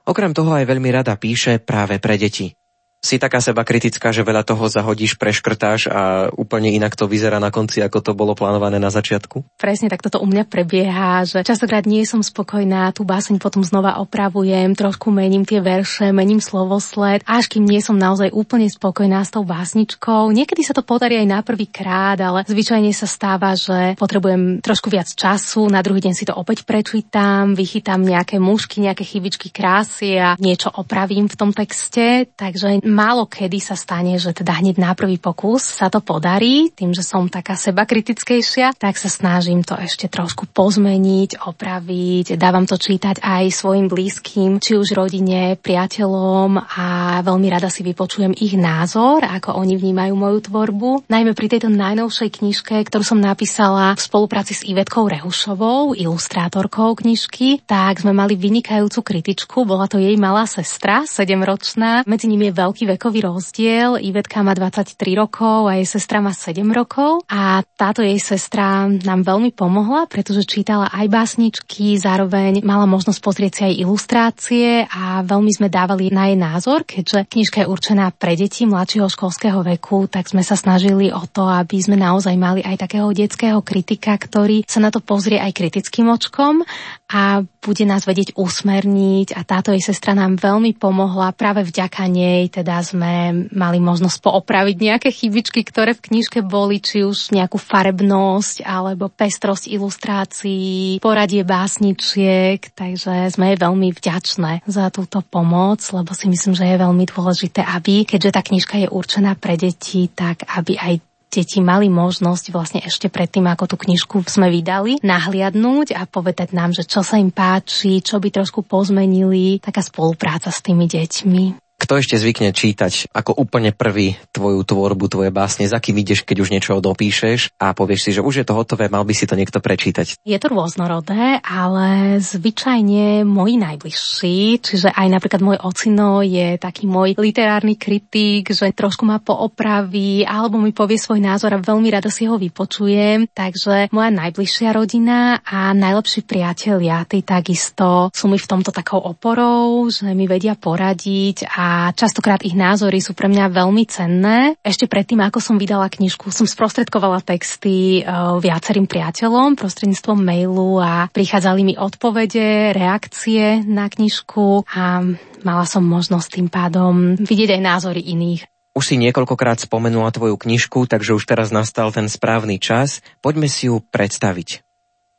Okrem 0.08 0.32
toho 0.32 0.56
aj 0.56 0.64
veľmi 0.64 0.88
rada 0.88 1.20
píše 1.20 1.60
práve 1.60 2.00
pre 2.00 2.16
deti 2.16 2.59
si 3.00 3.16
taká 3.16 3.40
seba 3.40 3.64
kritická, 3.64 4.12
že 4.12 4.28
veľa 4.28 4.44
toho 4.44 4.68
zahodíš, 4.68 5.16
preškrtáš 5.16 5.88
a 5.88 6.28
úplne 6.36 6.76
inak 6.76 7.00
to 7.00 7.08
vyzerá 7.08 7.40
na 7.40 7.48
konci, 7.48 7.80
ako 7.80 8.04
to 8.04 8.12
bolo 8.12 8.36
plánované 8.36 8.76
na 8.76 8.92
začiatku? 8.92 9.56
Presne 9.56 9.88
tak 9.88 10.04
toto 10.04 10.20
u 10.20 10.28
mňa 10.28 10.44
prebieha, 10.44 11.24
že 11.24 11.40
častokrát 11.48 11.88
nie 11.88 12.04
som 12.04 12.20
spokojná, 12.20 12.92
tú 12.92 13.08
báseň 13.08 13.40
potom 13.40 13.64
znova 13.64 14.04
opravujem, 14.04 14.76
trošku 14.76 15.16
mením 15.16 15.48
tie 15.48 15.64
verše, 15.64 16.12
mením 16.12 16.44
slovosled, 16.44 17.24
až 17.24 17.48
kým 17.48 17.64
nie 17.64 17.80
som 17.80 17.96
naozaj 17.96 18.36
úplne 18.36 18.68
spokojná 18.68 19.24
s 19.24 19.32
tou 19.32 19.48
básničkou. 19.48 20.36
Niekedy 20.36 20.68
sa 20.68 20.76
to 20.76 20.84
podarí 20.84 21.24
aj 21.24 21.28
na 21.28 21.40
prvý 21.40 21.72
krát, 21.72 22.20
ale 22.20 22.44
zvyčajne 22.44 22.92
sa 22.92 23.08
stáva, 23.08 23.56
že 23.56 23.96
potrebujem 23.96 24.60
trošku 24.60 24.92
viac 24.92 25.08
času, 25.08 25.72
na 25.72 25.80
druhý 25.80 26.04
deň 26.04 26.14
si 26.20 26.28
to 26.28 26.36
opäť 26.36 26.68
prečítam, 26.68 27.56
vychytám 27.56 28.04
nejaké 28.04 28.44
mušky, 28.44 28.84
nejaké 28.84 29.08
chybičky 29.08 29.56
krásy 29.56 30.20
a 30.20 30.36
niečo 30.36 30.68
opravím 30.68 31.32
v 31.32 31.38
tom 31.40 31.56
texte, 31.56 32.28
takže 32.36 32.89
málo 32.90 33.30
kedy 33.30 33.60
sa 33.62 33.78
stane, 33.78 34.18
že 34.18 34.34
teda 34.34 34.60
hneď 34.60 34.82
na 34.82 34.92
prvý 34.98 35.22
pokus 35.22 35.64
sa 35.64 35.88
to 35.88 36.02
podarí, 36.02 36.74
tým, 36.74 36.92
že 36.92 37.06
som 37.06 37.30
taká 37.30 37.54
seba 37.56 37.86
kritickejšia, 37.86 38.76
tak 38.76 38.98
sa 38.98 39.08
snažím 39.08 39.62
to 39.62 39.78
ešte 39.78 40.10
trošku 40.10 40.50
pozmeniť, 40.50 41.46
opraviť, 41.46 42.36
dávam 42.36 42.66
to 42.66 42.76
čítať 42.76 43.22
aj 43.22 43.46
svojim 43.54 43.88
blízkym, 43.88 44.58
či 44.58 44.76
už 44.76 44.98
rodine, 44.98 45.56
priateľom 45.56 46.58
a 46.58 46.86
veľmi 47.22 47.48
rada 47.48 47.70
si 47.70 47.86
vypočujem 47.86 48.34
ich 48.36 48.58
názor, 48.60 49.24
ako 49.24 49.56
oni 49.56 49.78
vnímajú 49.78 50.14
moju 50.18 50.40
tvorbu. 50.50 50.90
Najmä 51.08 51.32
pri 51.38 51.48
tejto 51.48 51.70
najnovšej 51.70 52.30
knižke, 52.42 52.76
ktorú 52.86 53.06
som 53.06 53.20
napísala 53.22 53.94
v 53.96 54.02
spolupráci 54.02 54.58
s 54.58 54.66
Ivetkou 54.66 55.08
Rehušovou, 55.08 55.94
ilustrátorkou 55.94 56.98
knižky, 57.00 57.64
tak 57.64 58.02
sme 58.02 58.12
mali 58.16 58.36
vynikajúcu 58.36 59.00
kritičku, 59.04 59.64
bola 59.64 59.86
to 59.86 60.02
jej 60.02 60.16
malá 60.20 60.48
sestra, 60.50 61.04
7-ročná. 61.06 62.04
Medzi 62.08 62.28
nimi 62.32 62.50
je 62.50 62.58
veľký 62.58 62.79
vekový 62.86 63.26
rozdiel. 63.26 63.98
Ivetka 63.98 64.46
má 64.46 64.54
23 64.54 64.96
rokov 65.18 65.68
a 65.68 65.80
jej 65.80 65.88
sestra 65.88 66.22
má 66.22 66.32
7 66.32 66.62
rokov. 66.70 67.26
A 67.32 67.66
táto 67.76 68.06
jej 68.06 68.20
sestra 68.22 68.86
nám 68.88 69.26
veľmi 69.26 69.52
pomohla, 69.56 70.06
pretože 70.06 70.46
čítala 70.46 70.92
aj 70.94 71.08
básničky, 71.10 71.98
zároveň 71.98 72.62
mala 72.62 72.86
možnosť 72.86 73.20
pozrieť 73.20 73.52
si 73.56 73.62
aj 73.66 73.80
ilustrácie 73.82 74.68
a 74.86 75.26
veľmi 75.26 75.52
sme 75.52 75.68
dávali 75.72 76.14
na 76.14 76.30
jej 76.30 76.38
názor, 76.38 76.86
keďže 76.86 77.26
knižka 77.26 77.58
je 77.66 77.72
určená 77.72 78.14
pre 78.14 78.38
deti 78.38 78.70
mladšieho 78.70 79.10
školského 79.10 79.66
veku, 79.66 80.06
tak 80.06 80.30
sme 80.30 80.46
sa 80.46 80.54
snažili 80.54 81.10
o 81.10 81.24
to, 81.26 81.48
aby 81.48 81.82
sme 81.82 81.98
naozaj 81.98 82.36
mali 82.38 82.62
aj 82.62 82.86
takého 82.86 83.10
detského 83.10 83.64
kritika, 83.66 84.14
ktorý 84.20 84.68
sa 84.70 84.78
na 84.78 84.94
to 84.94 85.02
pozrie 85.02 85.42
aj 85.42 85.56
kritickým 85.58 86.12
očkom 86.12 86.62
a 87.10 87.42
bude 87.42 87.84
nás 87.90 88.06
vedieť 88.06 88.38
usmerniť 88.38 89.34
a 89.34 89.42
táto 89.42 89.74
jej 89.74 89.82
sestra 89.82 90.14
nám 90.14 90.38
veľmi 90.38 90.78
pomohla. 90.78 91.34
Práve 91.34 91.66
vďaka 91.66 92.06
nej 92.06 92.48
teda 92.54 92.69
sme 92.86 93.48
mali 93.50 93.82
možnosť 93.82 94.22
poopraviť 94.22 94.78
nejaké 94.78 95.10
chybičky, 95.10 95.66
ktoré 95.66 95.98
v 95.98 96.06
knižke 96.06 96.46
boli, 96.46 96.78
či 96.78 97.02
už 97.02 97.34
nejakú 97.34 97.58
farebnosť 97.58 98.62
alebo 98.62 99.10
pestrosť 99.10 99.74
ilustrácií, 99.74 101.02
poradie 101.02 101.42
básničiek, 101.42 102.62
takže 102.78 103.34
sme 103.34 103.54
jej 103.54 103.58
veľmi 103.58 103.90
vďačné 103.90 104.70
za 104.70 104.94
túto 104.94 105.26
pomoc, 105.26 105.82
lebo 105.90 106.14
si 106.14 106.30
myslím, 106.30 106.54
že 106.54 106.70
je 106.70 106.78
veľmi 106.78 107.06
dôležité, 107.10 107.66
aby, 107.66 108.06
keďže 108.06 108.34
tá 108.38 108.42
knižka 108.46 108.76
je 108.86 108.88
určená 108.88 109.34
pre 109.34 109.58
deti, 109.58 110.06
tak 110.14 110.46
aby 110.46 110.78
aj 110.78 110.94
deti 111.30 111.62
mali 111.62 111.88
možnosť 111.88 112.46
vlastne 112.50 112.82
ešte 112.82 113.08
predtým, 113.08 113.46
ako 113.46 113.70
tú 113.70 113.76
knižku 113.78 114.26
sme 114.26 114.50
vydali, 114.50 114.98
nahliadnúť 115.06 115.94
a 115.94 116.10
povedať 116.10 116.58
nám, 116.58 116.74
že 116.74 116.84
čo 116.90 117.06
sa 117.06 117.22
im 117.22 117.30
páči, 117.30 118.02
čo 118.02 118.18
by 118.18 118.34
trošku 118.34 118.66
pozmenili, 118.66 119.62
taká 119.62 119.86
spolupráca 119.86 120.50
s 120.50 120.66
tými 120.66 120.90
deťmi. 120.90 121.69
Kto 121.90 122.06
ešte 122.06 122.22
zvykne 122.22 122.54
čítať 122.54 123.10
ako 123.10 123.34
úplne 123.34 123.74
prvý 123.74 124.14
tvoju 124.30 124.62
tvorbu, 124.62 125.10
tvoje 125.10 125.34
básne, 125.34 125.66
za 125.66 125.82
kým 125.82 125.98
ideš, 125.98 126.22
keď 126.22 126.38
už 126.46 126.54
niečo 126.54 126.78
dopíšeš 126.78 127.58
a 127.58 127.74
povieš 127.74 128.02
si, 128.06 128.12
že 128.14 128.22
už 128.22 128.34
je 128.38 128.46
to 128.46 128.54
hotové, 128.54 128.94
mal 128.94 129.02
by 129.02 129.18
si 129.18 129.26
to 129.26 129.34
niekto 129.34 129.58
prečítať? 129.58 130.22
Je 130.22 130.38
to 130.38 130.54
rôznorodé, 130.54 131.42
ale 131.42 132.22
zvyčajne 132.22 133.26
moji 133.26 133.58
najbližší, 133.58 134.62
čiže 134.62 134.94
aj 134.94 135.08
napríklad 135.10 135.42
môj 135.42 135.58
ocino 135.66 136.22
je 136.22 136.62
taký 136.62 136.86
môj 136.86 137.18
literárny 137.18 137.74
kritik, 137.74 138.54
že 138.54 138.70
trošku 138.70 139.10
ma 139.10 139.18
poopraví 139.18 140.30
alebo 140.30 140.62
mi 140.62 140.70
povie 140.70 141.02
svoj 141.02 141.26
názor 141.26 141.58
a 141.58 141.66
veľmi 141.66 141.90
rada 141.90 142.14
si 142.14 142.30
ho 142.30 142.38
vypočujem. 142.38 143.34
Takže 143.34 143.90
moja 143.90 144.14
najbližšia 144.14 144.78
rodina 144.78 145.42
a 145.42 145.74
najlepší 145.74 146.22
priatelia, 146.22 147.02
tí 147.10 147.26
takisto 147.26 148.14
sú 148.14 148.30
mi 148.30 148.38
v 148.38 148.46
tomto 148.46 148.70
takou 148.70 149.02
oporou, 149.02 149.90
že 149.90 150.06
mi 150.14 150.30
vedia 150.30 150.54
poradiť 150.54 151.50
a 151.50 151.79
a 151.80 151.96
častokrát 151.96 152.44
ich 152.44 152.60
názory 152.60 153.00
sú 153.00 153.16
pre 153.16 153.32
mňa 153.32 153.56
veľmi 153.56 153.84
cenné. 153.88 154.60
Ešte 154.60 154.92
predtým, 154.92 155.24
ako 155.24 155.40
som 155.40 155.56
vydala 155.56 155.88
knižku, 155.88 156.28
som 156.28 156.44
sprostredkovala 156.44 157.24
texty 157.24 158.04
e, 158.04 158.12
viacerým 158.44 158.84
priateľom 158.84 159.56
prostredníctvom 159.56 160.20
mailu 160.20 160.84
a 160.84 161.08
prichádzali 161.08 161.62
mi 161.64 161.74
odpovede, 161.80 162.76
reakcie 162.76 163.64
na 163.64 163.88
knižku 163.88 164.68
a 164.76 165.08
mala 165.48 165.64
som 165.64 165.88
možnosť 165.88 166.28
tým 166.36 166.48
pádom 166.52 167.16
vidieť 167.16 167.56
aj 167.56 167.62
názory 167.64 168.04
iných. 168.04 168.44
Už 168.76 168.84
si 168.84 168.96
niekoľkokrát 169.00 169.64
spomenula 169.64 170.12
tvoju 170.12 170.36
knižku, 170.36 170.86
takže 170.86 171.16
už 171.16 171.24
teraz 171.26 171.50
nastal 171.50 171.90
ten 171.96 172.12
správny 172.12 172.62
čas. 172.62 173.02
Poďme 173.24 173.50
si 173.50 173.72
ju 173.72 173.82
predstaviť. 173.82 174.69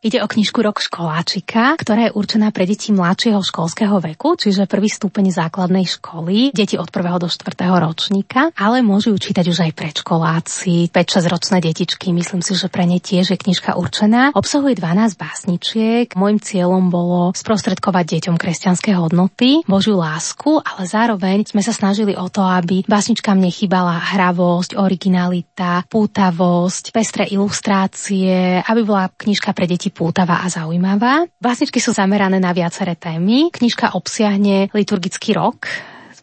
Ide 0.01 0.25
o 0.25 0.33
knižku 0.33 0.65
Rok 0.65 0.81
školáčika, 0.81 1.77
ktorá 1.77 2.09
je 2.09 2.17
určená 2.17 2.49
pre 2.57 2.65
deti 2.65 2.89
mladšieho 2.89 3.45
školského 3.45 4.01
veku, 4.01 4.33
čiže 4.33 4.65
prvý 4.65 4.89
stupeň 4.89 5.29
základnej 5.29 5.85
školy, 5.85 6.57
deti 6.57 6.81
od 6.81 6.89
1. 6.89 7.21
do 7.21 7.29
4. 7.29 7.37
ročníka, 7.69 8.49
ale 8.57 8.81
môžu 8.81 9.13
ju 9.13 9.21
čítať 9.21 9.45
už 9.53 9.61
aj 9.61 9.77
predškoláci, 9.77 10.89
5-6 10.89 11.29
ročné 11.29 11.61
detičky, 11.61 12.17
myslím 12.17 12.41
si, 12.41 12.57
že 12.57 12.73
pre 12.73 12.89
ne 12.89 12.97
tiež 12.97 13.29
je 13.29 13.37
knižka 13.37 13.77
určená. 13.77 14.33
Obsahuje 14.33 14.81
12 14.81 15.21
básničiek. 15.21 16.17
Môjim 16.17 16.41
cieľom 16.41 16.89
bolo 16.89 17.37
sprostredkovať 17.37 18.25
deťom 18.25 18.41
kresťanské 18.41 18.97
hodnoty, 18.97 19.69
Božiu 19.69 20.01
lásku, 20.01 20.65
ale 20.65 20.89
zároveň 20.89 21.45
sme 21.45 21.61
sa 21.61 21.77
snažili 21.77 22.17
o 22.17 22.25
to, 22.33 22.41
aby 22.41 22.89
básničkám 22.89 23.37
nechybala 23.37 24.01
hravosť, 24.17 24.81
originalita, 24.81 25.85
pútavosť, 25.93 26.89
pestré 26.89 27.29
ilustrácie, 27.29 28.65
aby 28.65 28.81
bola 28.81 29.13
knižka 29.13 29.53
pre 29.53 29.69
deti 29.69 29.90
pútavá 29.91 30.43
a 30.43 30.49
zaujímavá. 30.49 31.27
Básničky 31.43 31.79
sú 31.83 31.93
zamerané 31.93 32.39
na 32.39 32.55
viaceré 32.55 32.97
témy. 32.97 33.51
Knižka 33.53 33.93
obsiahne 33.99 34.71
liturgický 34.73 35.37
rok, 35.37 35.67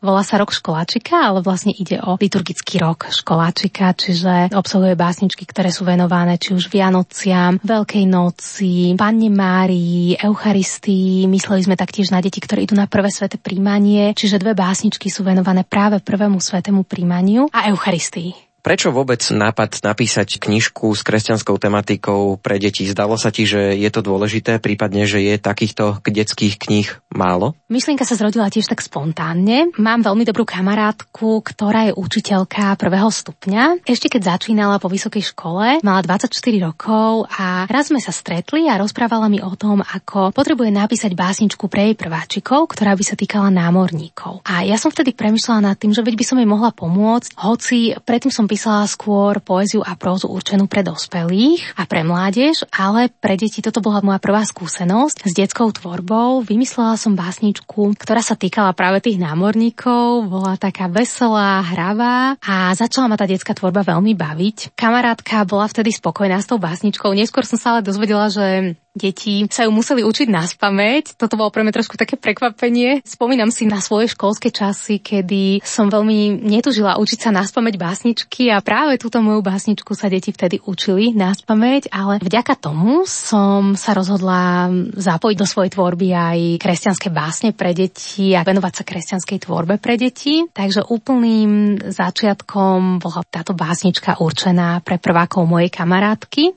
volá 0.01 0.21
sa 0.21 0.37
rok 0.37 0.53
školáčika, 0.53 1.29
ale 1.29 1.41
vlastne 1.41 1.73
ide 1.73 1.97
o 2.01 2.17
liturgický 2.17 2.79
rok 2.81 3.09
školáčika, 3.09 3.93
čiže 3.97 4.53
obsahuje 4.53 4.93
básničky, 4.93 5.43
ktoré 5.43 5.73
sú 5.73 5.83
venované 5.83 6.37
či 6.37 6.53
už 6.53 6.69
Vianociam, 6.69 7.57
Veľkej 7.61 8.05
noci, 8.05 8.93
Panne 8.95 9.29
Márii, 9.33 10.17
Eucharistii. 10.17 11.25
Mysleli 11.27 11.65
sme 11.65 11.75
taktiež 11.75 12.13
na 12.13 12.21
deti, 12.21 12.37
ktoré 12.37 12.65
idú 12.65 12.77
na 12.77 12.85
prvé 12.85 13.09
sveté 13.09 13.41
príjmanie, 13.41 14.13
čiže 14.13 14.41
dve 14.41 14.53
básničky 14.53 15.09
sú 15.09 15.25
venované 15.25 15.65
práve 15.65 15.99
prvému 16.01 16.37
svetému 16.37 16.85
príjmaniu 16.85 17.49
a 17.51 17.69
Eucharistii. 17.69 18.46
Prečo 18.67 18.91
vôbec 18.91 19.23
nápad 19.23 19.79
napísať 19.79 20.43
knižku 20.43 20.91
s 20.91 20.99
kresťanskou 20.99 21.55
tematikou 21.55 22.35
pre 22.35 22.59
deti? 22.59 22.83
Zdalo 22.83 23.15
sa 23.15 23.31
ti, 23.31 23.47
že 23.47 23.71
je 23.79 23.87
to 23.87 24.03
dôležité, 24.03 24.59
prípadne, 24.59 25.07
že 25.07 25.23
je 25.23 25.39
takýchto 25.39 26.03
detských 26.03 26.59
kníh 26.59 26.91
málo? 27.07 27.55
Myšlienka 27.71 28.03
sa 28.03 28.19
zrodila 28.19 28.51
tiež 28.51 28.67
tak 28.67 28.83
spontánne. 28.83 29.71
Mám 29.79 30.03
veľmi 30.03 30.27
dobrú 30.27 30.43
kamarátku, 30.43 31.47
ktorá 31.47 31.87
je 31.87 31.95
učiteľka 31.95 32.75
prvého 32.75 33.07
stupňa. 33.07 33.87
Ešte 33.87 34.11
keď 34.11 34.35
začínala 34.35 34.83
po 34.83 34.91
vysokej 34.91 35.31
škole, 35.31 35.79
mala 35.79 36.03
24 36.03 36.27
rokov 36.59 37.23
a 37.39 37.71
raz 37.71 37.87
sme 37.87 38.03
sa 38.03 38.11
stretli 38.11 38.67
a 38.67 38.75
rozprávala 38.75 39.31
mi 39.31 39.39
o 39.39 39.55
tom, 39.55 39.79
ako 39.79 40.35
potrebuje 40.35 40.75
napísať 40.75 41.15
básničku 41.15 41.71
pre 41.71 41.87
jej 41.87 41.95
prváčikov, 41.95 42.67
ktorá 42.75 42.99
by 42.99 43.03
sa 43.07 43.15
týkala 43.15 43.47
námorníkov. 43.47 44.43
A 44.43 44.67
ja 44.67 44.75
som 44.75 44.91
vtedy 44.91 45.15
premyšľala 45.15 45.71
nad 45.71 45.79
tým, 45.79 45.95
že 45.95 46.03
veď 46.03 46.19
by 46.19 46.25
som 46.27 46.35
jej 46.35 46.49
mohla 46.51 46.75
pomôcť, 46.75 47.31
hoci 47.39 47.95
predtým 48.03 48.27
som 48.27 48.43
písala 48.43 48.56
skôr 48.89 49.37
poéziu 49.39 49.85
a 49.85 49.93
prózu 49.93 50.25
určenú 50.25 50.65
pre 50.65 50.81
dospelých 50.81 51.77
a 51.77 51.85
pre 51.85 52.01
mládež, 52.01 52.65
ale 52.73 53.13
pre 53.13 53.37
deti 53.37 53.61
toto 53.61 53.79
bola 53.79 54.01
moja 54.01 54.17
prvá 54.17 54.41
skúsenosť 54.41 55.29
s 55.29 55.31
detskou 55.37 55.69
tvorbou. 55.69 56.41
Vymyslela 56.41 56.97
som 56.97 57.13
básničku, 57.13 57.93
ktorá 57.93 58.25
sa 58.25 58.33
týkala 58.33 58.73
práve 58.73 59.05
tých 59.05 59.21
námorníkov, 59.21 60.25
bola 60.25 60.57
taká 60.57 60.89
veselá, 60.89 61.61
hravá 61.61 62.33
a 62.41 62.73
začala 62.73 63.13
ma 63.13 63.15
tá 63.15 63.29
detská 63.29 63.53
tvorba 63.53 63.85
veľmi 63.85 64.17
baviť. 64.17 64.73
Kamarátka 64.73 65.45
bola 65.45 65.69
vtedy 65.69 65.93
spokojná 65.93 66.41
s 66.41 66.49
tou 66.49 66.57
básničkou, 66.57 67.13
neskôr 67.13 67.45
som 67.45 67.61
sa 67.61 67.77
ale 67.77 67.85
dozvedela, 67.85 68.33
že 68.33 68.73
deti 68.97 69.45
sa 69.47 69.63
ju 69.63 69.71
museli 69.71 70.01
učiť 70.01 70.27
na 70.27 70.43
spameť. 70.43 71.15
Toto 71.15 71.37
bolo 71.37 71.53
pre 71.53 71.61
mňa 71.61 71.73
trošku 71.77 71.95
také 71.95 72.17
prekvapenie. 72.17 73.05
Spomínam 73.05 73.53
si 73.53 73.69
na 73.69 73.77
svoje 73.77 74.09
školské 74.09 74.49
časy, 74.49 74.97
kedy 74.97 75.61
som 75.61 75.93
veľmi 75.93 76.41
netužila 76.41 76.97
učiť 76.97 77.19
sa 77.21 77.29
na 77.29 77.45
spameť 77.45 77.77
básničky 77.77 78.49
a 78.49 78.59
práve 78.65 78.97
túto 78.97 79.21
moju 79.21 79.45
básničku 79.45 79.93
sa 79.93 80.09
deti 80.09 80.33
vtedy 80.33 80.59
učili 80.65 81.13
na 81.13 81.37
spameť, 81.37 81.93
ale 81.93 82.17
vďaka 82.17 82.57
tomu 82.57 83.05
som 83.05 83.77
sa 83.77 83.93
rozhodla 83.93 84.73
zapojiť 84.97 85.37
do 85.37 85.45
svojej 85.45 85.71
tvorby 85.77 86.07
aj 86.17 86.39
kresťanské 86.57 87.13
básne 87.13 87.53
pre 87.53 87.77
deti 87.77 88.33
a 88.33 88.41
venovať 88.41 88.73
sa 88.73 88.83
kresťanskej 88.83 89.37
tvorbe 89.45 89.77
pre 89.77 90.01
deti. 90.01 90.49
Takže 90.49 90.89
úplným 90.89 91.77
začiatkom 91.85 92.97
bola 92.97 93.21
táto 93.27 93.53
básnička 93.53 94.17
určená 94.17 94.81
pre 94.81 94.97
prvákov 94.97 95.45
mojej 95.45 95.69
kamarátky 95.69 96.55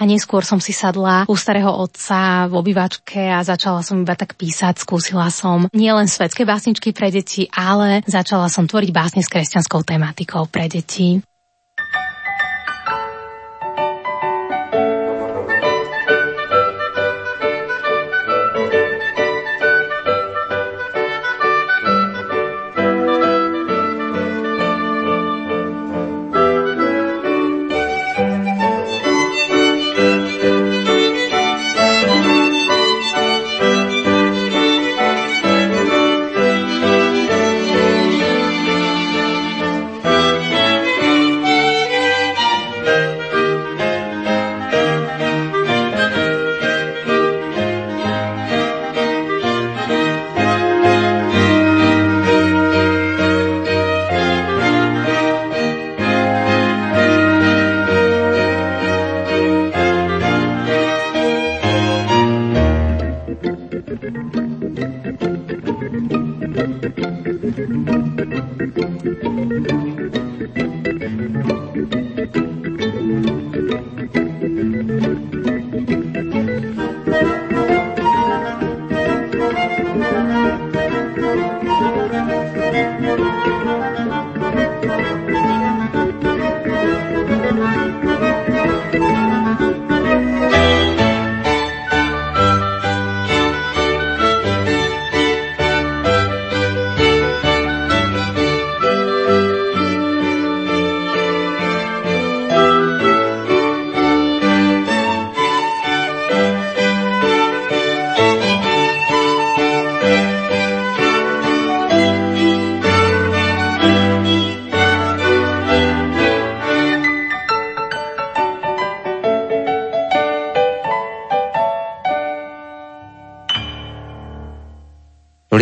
a 0.00 0.02
neskôr 0.08 0.42
som 0.42 0.58
si 0.58 0.72
sadla 0.72 1.28
u 1.28 1.36
starého 1.36 1.75
otca 1.76 2.48
v 2.48 2.56
obývačke 2.56 3.20
a 3.20 3.44
začala 3.44 3.84
som 3.84 4.00
iba 4.00 4.16
tak 4.16 4.34
písať. 4.40 4.80
Skúsila 4.80 5.28
som 5.28 5.68
nielen 5.76 6.08
svetské 6.08 6.48
básničky 6.48 6.96
pre 6.96 7.12
deti, 7.12 7.44
ale 7.52 8.00
začala 8.08 8.48
som 8.48 8.64
tvoriť 8.64 8.90
básne 8.90 9.20
s 9.20 9.28
kresťanskou 9.28 9.84
tematikou 9.84 10.48
pre 10.48 10.72
deti. 10.72 11.20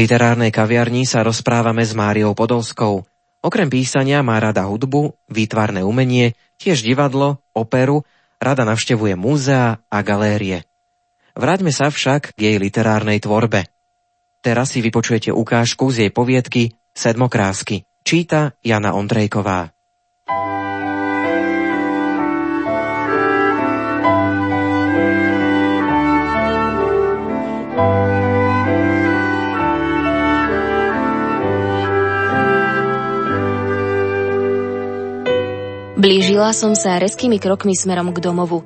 Literárnej 0.05 0.53
kaviarni 0.53 1.09
sa 1.09 1.25
rozprávame 1.25 1.81
s 1.81 1.97
Máriou 1.97 2.37
Podolskou. 2.37 3.09
Okrem 3.41 3.73
písania 3.73 4.21
má 4.21 4.37
rada 4.37 4.69
hudbu, 4.69 5.17
výtvarné 5.33 5.81
umenie, 5.81 6.37
tiež 6.61 6.85
divadlo, 6.85 7.41
operu, 7.57 8.05
rada 8.37 8.69
navštevuje 8.69 9.17
múzea 9.17 9.81
a 9.81 9.99
galérie. 10.05 10.69
Vráťme 11.33 11.73
sa 11.73 11.89
však 11.89 12.37
k 12.37 12.39
jej 12.53 12.57
literárnej 12.61 13.17
tvorbe. 13.25 13.65
Teraz 14.45 14.77
si 14.77 14.85
vypočujete 14.85 15.33
ukážku 15.33 15.89
z 15.89 16.05
jej 16.05 16.11
poviedky 16.13 16.77
Sedmokrásky. 16.93 17.89
Číta 18.05 18.53
Jana 18.61 18.93
Ondrejková. 18.93 19.73
Blížila 36.05 36.53
som 36.53 36.77
sa 36.77 37.01
reskými 37.01 37.41
krokmi 37.41 37.73
smerom 37.73 38.13
k 38.13 38.21
domovu. 38.21 38.61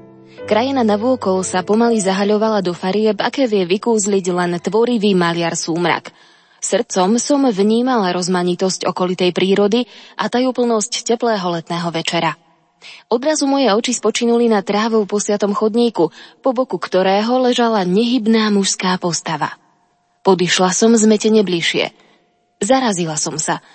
Krajina 0.50 0.82
navôkol 0.82 1.46
sa 1.46 1.62
pomaly 1.62 2.02
zahaľovala 2.02 2.66
do 2.66 2.74
farieb, 2.74 3.14
aké 3.22 3.46
vie 3.46 3.62
vykúzliť 3.62 4.26
len 4.34 4.58
tvorivý 4.58 5.14
maliar 5.14 5.54
súmrak. 5.54 6.10
Srdcom 6.58 7.14
som 7.22 7.46
vnímala 7.46 8.10
rozmanitosť 8.10 8.90
okolitej 8.90 9.30
prírody 9.30 9.86
a 10.18 10.26
tajúplnosť 10.26 11.06
teplého 11.06 11.46
letného 11.46 11.86
večera. 11.94 12.34
Odrazu 13.06 13.46
moje 13.46 13.70
oči 13.70 13.94
spočinuli 13.94 14.50
na 14.50 14.58
trávou 14.66 15.06
posiatom 15.06 15.54
chodníku, 15.54 16.10
po 16.42 16.50
boku 16.50 16.74
ktorého 16.74 17.38
ležala 17.38 17.86
nehybná 17.86 18.50
mužská 18.50 18.98
postava. 18.98 19.54
Podišla 20.26 20.74
som 20.74 20.90
zmetene 20.98 21.46
bližšie. 21.46 21.94
Zarazila 22.58 23.14
som 23.14 23.38
sa– 23.38 23.62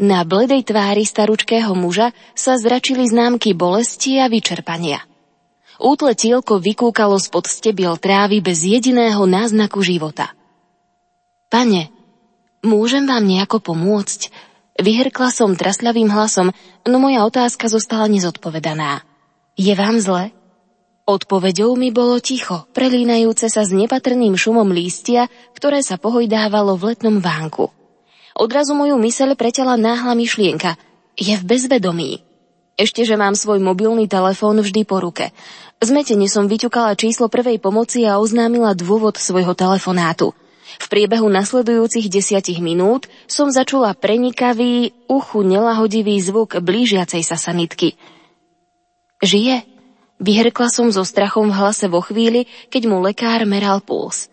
na 0.00 0.24
bledej 0.24 0.64
tvári 0.64 1.04
staručkého 1.04 1.76
muža 1.76 2.16
sa 2.32 2.56
zračili 2.56 3.04
známky 3.04 3.52
bolesti 3.52 4.16
a 4.16 4.32
vyčerpania. 4.32 5.04
Útle 5.76 6.16
tielko 6.16 6.56
vykúkalo 6.56 7.20
spod 7.20 7.48
stebiel 7.48 8.00
trávy 8.00 8.40
bez 8.40 8.64
jediného 8.64 9.20
náznaku 9.28 9.84
života. 9.84 10.32
Pane, 11.52 11.92
môžem 12.64 13.04
vám 13.04 13.24
nejako 13.28 13.60
pomôcť? 13.60 14.32
Vyhrkla 14.80 15.28
som 15.28 15.52
trasľavým 15.52 16.08
hlasom, 16.08 16.52
no 16.88 16.96
moja 16.96 17.24
otázka 17.28 17.68
zostala 17.68 18.08
nezodpovedaná. 18.08 19.04
Je 19.56 19.72
vám 19.76 20.00
zle? 20.00 20.32
Odpovedou 21.04 21.76
mi 21.76 21.92
bolo 21.92 22.20
ticho, 22.20 22.68
prelínajúce 22.72 23.50
sa 23.52 23.66
s 23.66 23.72
nepatrným 23.72 24.36
šumom 24.36 24.68
lístia, 24.72 25.28
ktoré 25.56 25.84
sa 25.84 26.00
pohojdávalo 26.00 26.76
v 26.76 26.94
letnom 26.94 27.20
vánku. 27.20 27.79
Odrazu 28.40 28.72
moju 28.72 28.96
myseľ 28.96 29.36
preťala 29.36 29.76
náhla 29.76 30.16
myšlienka. 30.16 30.80
Je 31.12 31.36
v 31.36 31.44
bezvedomí. 31.44 32.24
Ešte, 32.80 33.04
že 33.04 33.20
mám 33.20 33.36
svoj 33.36 33.60
mobilný 33.60 34.08
telefón 34.08 34.64
vždy 34.64 34.88
po 34.88 35.04
ruke. 35.04 35.36
Zmetene 35.84 36.24
som 36.24 36.48
vyťukala 36.48 36.96
číslo 36.96 37.28
prvej 37.28 37.60
pomoci 37.60 38.08
a 38.08 38.16
oznámila 38.16 38.72
dôvod 38.72 39.20
svojho 39.20 39.52
telefonátu. 39.52 40.32
V 40.80 40.86
priebehu 40.88 41.28
nasledujúcich 41.28 42.08
desiatich 42.08 42.64
minút 42.64 43.12
som 43.28 43.52
začula 43.52 43.92
prenikavý, 43.92 44.96
uchu 45.04 45.44
nelahodivý 45.44 46.16
zvuk 46.24 46.56
blížiacej 46.64 47.20
sa 47.20 47.36
sanitky. 47.36 48.00
Žije? 49.20 49.68
Vyhrkla 50.16 50.72
som 50.72 50.88
so 50.88 51.04
strachom 51.04 51.52
v 51.52 51.60
hlase 51.60 51.92
vo 51.92 52.00
chvíli, 52.00 52.48
keď 52.72 52.88
mu 52.88 53.04
lekár 53.04 53.44
meral 53.44 53.84
puls. 53.84 54.32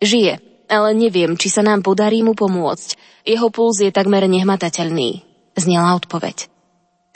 Žije, 0.00 0.40
ale 0.66 0.94
neviem, 0.94 1.38
či 1.38 1.48
sa 1.50 1.62
nám 1.62 1.82
podarí 1.82 2.22
mu 2.22 2.34
pomôcť. 2.34 2.98
Jeho 3.26 3.50
puls 3.50 3.82
je 3.82 3.90
takmer 3.90 4.26
nehmatateľný. 4.30 5.22
Znela 5.56 5.96
odpoveď. 5.98 6.50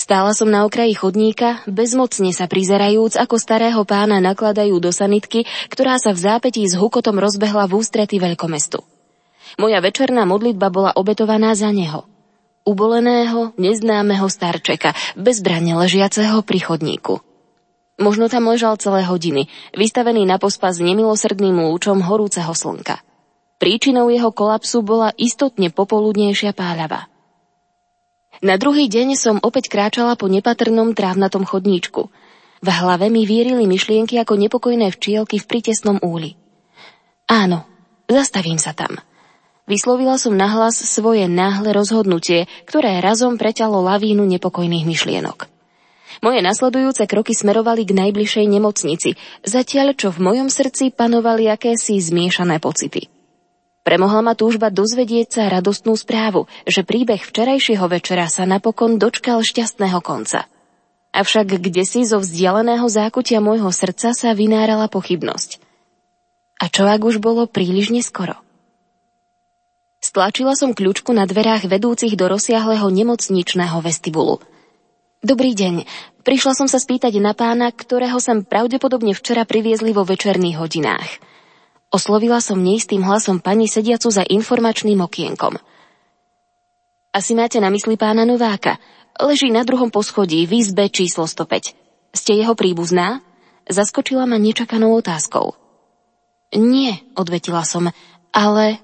Stála 0.01 0.33
som 0.33 0.49
na 0.49 0.65
okraji 0.65 0.97
chodníka, 0.97 1.61
bezmocne 1.69 2.33
sa 2.33 2.49
prizerajúc, 2.49 3.21
ako 3.21 3.37
starého 3.37 3.85
pána 3.85 4.17
nakladajú 4.25 4.81
do 4.81 4.89
sanitky, 4.97 5.45
ktorá 5.69 6.01
sa 6.01 6.17
v 6.17 6.25
zápetí 6.25 6.65
s 6.65 6.73
hukotom 6.73 7.21
rozbehla 7.21 7.69
v 7.69 7.77
ústrety 7.85 8.17
veľkomestu. 8.17 8.81
Moja 9.61 9.79
večerná 9.85 10.25
modlitba 10.25 10.73
bola 10.73 10.97
obetovaná 10.97 11.53
za 11.53 11.69
neho. 11.69 12.09
Uboleného, 12.65 13.53
neznámeho 13.61 14.25
starčeka, 14.33 14.97
bezbranne 15.21 15.77
ležiaceho 15.77 16.41
pri 16.41 16.59
chodníku. 16.65 17.21
Možno 18.01 18.33
tam 18.33 18.49
ležal 18.49 18.81
celé 18.81 19.05
hodiny, 19.05 19.53
vystavený 19.77 20.25
na 20.25 20.41
pospas 20.41 20.81
nemilosrdným 20.81 21.61
lúčom 21.61 22.01
horúceho 22.01 22.57
slnka. 22.57 23.05
Príčinou 23.61 24.09
jeho 24.09 24.33
kolapsu 24.33 24.81
bola 24.81 25.13
istotne 25.21 25.69
popoludnejšia 25.69 26.57
páľava. 26.57 27.13
Na 28.41 28.57
druhý 28.57 28.89
deň 28.89 29.21
som 29.21 29.37
opäť 29.45 29.69
kráčala 29.69 30.17
po 30.17 30.33
nepatrnom 30.33 30.97
trávnatom 30.97 31.45
chodníčku. 31.45 32.09
V 32.65 32.69
hlave 32.73 33.13
mi 33.13 33.29
vírili 33.29 33.69
myšlienky 33.69 34.17
ako 34.17 34.41
nepokojné 34.41 34.89
včielky 34.89 35.37
v 35.37 35.45
pritesnom 35.45 36.01
úli. 36.01 36.41
Áno, 37.29 37.69
zastavím 38.09 38.57
sa 38.57 38.73
tam. 38.73 38.97
Vyslovila 39.69 40.17
som 40.17 40.33
nahlas 40.33 40.81
svoje 40.81 41.29
náhle 41.29 41.77
rozhodnutie, 41.77 42.49
ktoré 42.65 43.05
razom 43.05 43.37
preťalo 43.37 43.85
lavínu 43.85 44.25
nepokojných 44.25 44.89
myšlienok. 44.89 45.53
Moje 46.25 46.41
nasledujúce 46.41 47.05
kroky 47.05 47.37
smerovali 47.37 47.85
k 47.85 47.93
najbližšej 47.93 48.47
nemocnici, 48.49 49.21
zatiaľ 49.45 49.93
čo 50.01 50.09
v 50.17 50.33
mojom 50.33 50.49
srdci 50.49 50.97
panovali 50.97 51.45
akési 51.53 52.01
zmiešané 52.01 52.57
pocity. 52.57 53.20
Premohla 53.81 54.21
ma 54.21 54.35
túžba 54.37 54.69
dozvedieť 54.69 55.41
sa 55.41 55.43
radostnú 55.49 55.97
správu, 55.97 56.45
že 56.69 56.85
príbeh 56.85 57.25
včerajšieho 57.25 57.89
večera 57.89 58.29
sa 58.29 58.45
napokon 58.45 59.01
dočkal 59.01 59.41
šťastného 59.41 60.05
konca. 60.05 60.45
Avšak 61.17 61.57
kde 61.59 61.83
si 61.89 62.05
zo 62.05 62.21
vzdialeného 62.21 62.85
zákutia 62.87 63.41
môjho 63.41 63.73
srdca 63.73 64.13
sa 64.13 64.37
vynárala 64.37 64.87
pochybnosť. 64.93 65.65
A 66.61 66.69
čo 66.69 66.85
ak 66.85 67.01
už 67.01 67.25
bolo 67.25 67.49
príliš 67.49 67.89
neskoro? 67.89 68.37
Stlačila 70.05 70.53
som 70.57 70.77
kľúčku 70.77 71.17
na 71.17 71.25
dverách 71.25 71.65
vedúcich 71.65 72.21
do 72.21 72.29
rozsiahleho 72.29 72.85
nemocničného 72.85 73.81
vestibulu. 73.81 74.45
Dobrý 75.25 75.57
deň, 75.57 75.89
prišla 76.25 76.53
som 76.53 76.69
sa 76.69 76.77
spýtať 76.77 77.17
na 77.21 77.33
pána, 77.33 77.73
ktorého 77.73 78.21
sem 78.21 78.45
pravdepodobne 78.45 79.17
včera 79.17 79.49
priviezli 79.49 79.97
vo 79.97 80.05
večerných 80.05 80.61
hodinách– 80.61 81.11
Oslovila 81.91 82.39
som 82.39 82.63
neistým 82.63 83.03
hlasom 83.03 83.43
pani 83.43 83.67
sediacu 83.67 84.15
za 84.15 84.23
informačným 84.23 85.03
okienkom. 85.03 85.59
Asi 87.11 87.35
máte 87.35 87.59
na 87.59 87.67
mysli 87.75 87.99
pána 87.99 88.23
Nováka. 88.23 88.79
Leží 89.19 89.51
na 89.51 89.67
druhom 89.67 89.91
poschodí 89.91 90.47
v 90.47 90.63
izbe 90.63 90.87
číslo 90.87 91.27
105. 91.27 91.75
Ste 92.15 92.39
jeho 92.39 92.55
príbuzná? 92.55 93.27
Zaskočila 93.67 94.23
ma 94.31 94.39
nečakanou 94.39 94.95
otázkou. 94.95 95.59
Nie, 96.55 97.03
odvetila 97.19 97.67
som, 97.67 97.91
ale... 98.31 98.79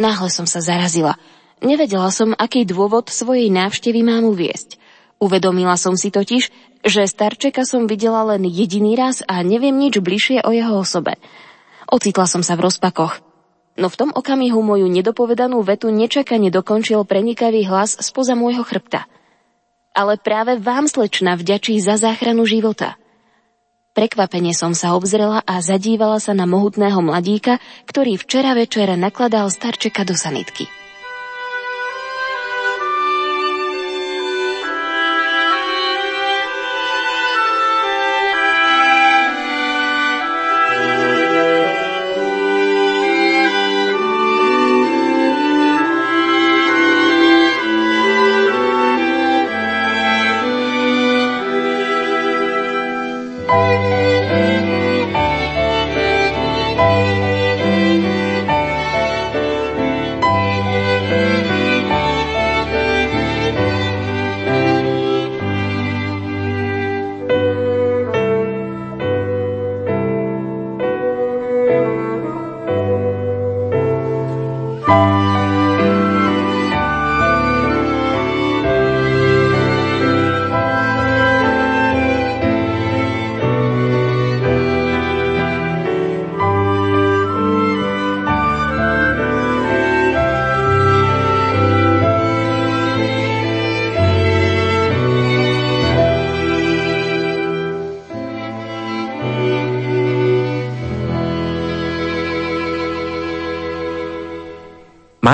Náhle 0.00 0.32
som 0.32 0.48
sa 0.48 0.64
zarazila. 0.64 1.20
Nevedela 1.60 2.08
som, 2.08 2.32
aký 2.32 2.64
dôvod 2.64 3.12
svojej 3.12 3.52
návštevy 3.52 4.00
mám 4.00 4.24
uviesť. 4.24 4.80
Uvedomila 5.20 5.76
som 5.76 5.92
si 5.92 6.08
totiž, 6.08 6.48
že 6.80 7.04
starčeka 7.04 7.68
som 7.68 7.84
videla 7.84 8.24
len 8.32 8.48
jediný 8.48 8.96
raz 8.96 9.20
a 9.28 9.44
neviem 9.44 9.76
nič 9.76 10.00
bližšie 10.00 10.40
o 10.40 10.56
jeho 10.56 10.80
osobe. 10.80 11.20
Ocitla 11.90 12.30
som 12.30 12.46
sa 12.46 12.54
v 12.54 12.70
rozpakoch. 12.70 13.18
No 13.74 13.90
v 13.90 13.98
tom 13.98 14.10
okamihu 14.14 14.62
moju 14.62 14.86
nedopovedanú 14.86 15.58
vetu 15.66 15.90
nečakane 15.90 16.54
dokončil 16.54 17.02
prenikavý 17.02 17.66
hlas 17.66 17.98
spoza 17.98 18.38
môjho 18.38 18.62
chrbta. 18.62 19.10
Ale 19.90 20.14
práve 20.22 20.54
vám, 20.62 20.86
slečna, 20.86 21.34
vďačí 21.34 21.82
za 21.82 21.98
záchranu 21.98 22.46
života. 22.46 22.94
Prekvapene 23.90 24.54
som 24.54 24.70
sa 24.70 24.94
obzrela 24.94 25.42
a 25.42 25.58
zadívala 25.58 26.22
sa 26.22 26.30
na 26.30 26.46
mohutného 26.46 27.02
mladíka, 27.02 27.58
ktorý 27.90 28.14
včera 28.22 28.54
večera 28.54 28.94
nakladal 28.94 29.50
starčeka 29.50 30.06
do 30.06 30.14
sanitky. 30.14 30.70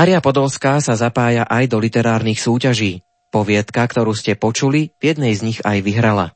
Mária 0.07 0.23
Podolská 0.23 0.79
sa 0.79 0.95
zapája 0.95 1.42
aj 1.51 1.66
do 1.66 1.83
literárnych 1.83 2.38
súťaží. 2.38 3.03
Poviedka, 3.35 3.83
ktorú 3.83 4.14
ste 4.14 4.38
počuli, 4.38 4.95
v 5.03 5.11
jednej 5.11 5.35
z 5.35 5.40
nich 5.42 5.59
aj 5.66 5.83
vyhrala. 5.83 6.36